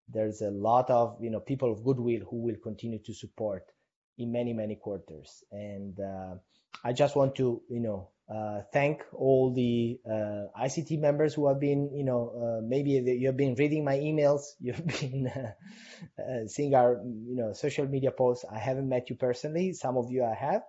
there's 0.08 0.40
a 0.40 0.50
lot 0.50 0.90
of, 0.90 1.16
you 1.20 1.30
know, 1.30 1.40
people 1.40 1.70
of 1.70 1.84
goodwill 1.84 2.22
who 2.30 2.38
will 2.38 2.56
continue 2.62 2.98
to 3.00 3.12
support 3.14 3.64
in 4.18 4.32
many 4.32 4.52
many 4.52 4.76
quarters. 4.76 5.44
And 5.50 5.98
uh, 5.98 6.34
I 6.84 6.92
just 6.92 7.16
want 7.16 7.36
to, 7.36 7.62
you 7.68 7.80
know, 7.80 8.10
uh, 8.32 8.60
thank 8.72 9.02
all 9.14 9.54
the 9.54 9.98
uh, 10.06 10.44
ICT 10.62 11.00
members 11.00 11.32
who 11.32 11.48
have 11.48 11.58
been, 11.58 11.90
you 11.94 12.04
know, 12.04 12.58
uh, 12.60 12.66
maybe 12.66 12.90
you 12.90 13.26
have 13.26 13.36
been 13.36 13.54
reading 13.54 13.84
my 13.84 13.96
emails, 13.96 14.42
you've 14.60 14.86
been 14.86 15.28
uh, 15.28 16.22
uh, 16.22 16.46
seeing 16.46 16.74
our, 16.74 17.00
you 17.04 17.36
know, 17.36 17.52
social 17.52 17.86
media 17.86 18.10
posts. 18.10 18.44
I 18.50 18.58
haven't 18.58 18.88
met 18.88 19.08
you 19.08 19.16
personally. 19.16 19.72
Some 19.72 19.96
of 19.96 20.10
you 20.10 20.24
I 20.24 20.34
have, 20.34 20.62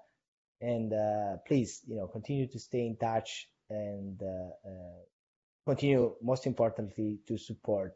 and 0.61 0.93
uh, 0.93 1.37
please, 1.47 1.81
you 1.85 1.97
know, 1.97 2.07
continue 2.07 2.47
to 2.47 2.59
stay 2.59 2.85
in 2.85 2.95
touch 2.97 3.49
and 3.69 4.19
continue, 5.65 6.15
most 6.23 6.47
importantly, 6.47 7.19
to 7.27 7.37
support 7.37 7.93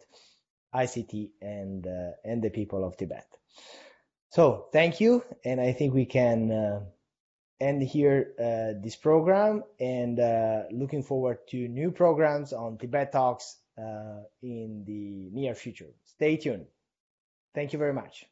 ICT 0.75 1.31
and 1.41 1.85
and 2.23 2.43
the 2.43 2.49
people 2.49 2.85
of 2.85 2.97
Tibet. 2.97 3.25
So 4.33 4.65
thank 4.73 4.99
you, 4.99 5.23
and 5.45 5.61
I 5.61 5.73
think 5.73 5.93
we 5.93 6.05
can 6.05 6.49
end 7.63 7.81
here 7.83 8.33
uh, 8.39 8.81
this 8.81 8.95
program 8.95 9.63
and 9.79 10.19
uh, 10.19 10.63
looking 10.71 11.03
forward 11.03 11.37
to 11.49 11.67
new 11.67 11.91
programs 11.91 12.51
on 12.51 12.77
Tibet 12.77 13.11
Talks 13.11 13.57
uh, 13.77 14.23
in 14.41 14.83
the 14.85 15.29
near 15.31 15.55
future. 15.55 15.93
Stay 16.05 16.37
tuned. 16.37 16.65
Thank 17.53 17.73
you 17.73 17.79
very 17.79 17.93
much. 17.93 18.25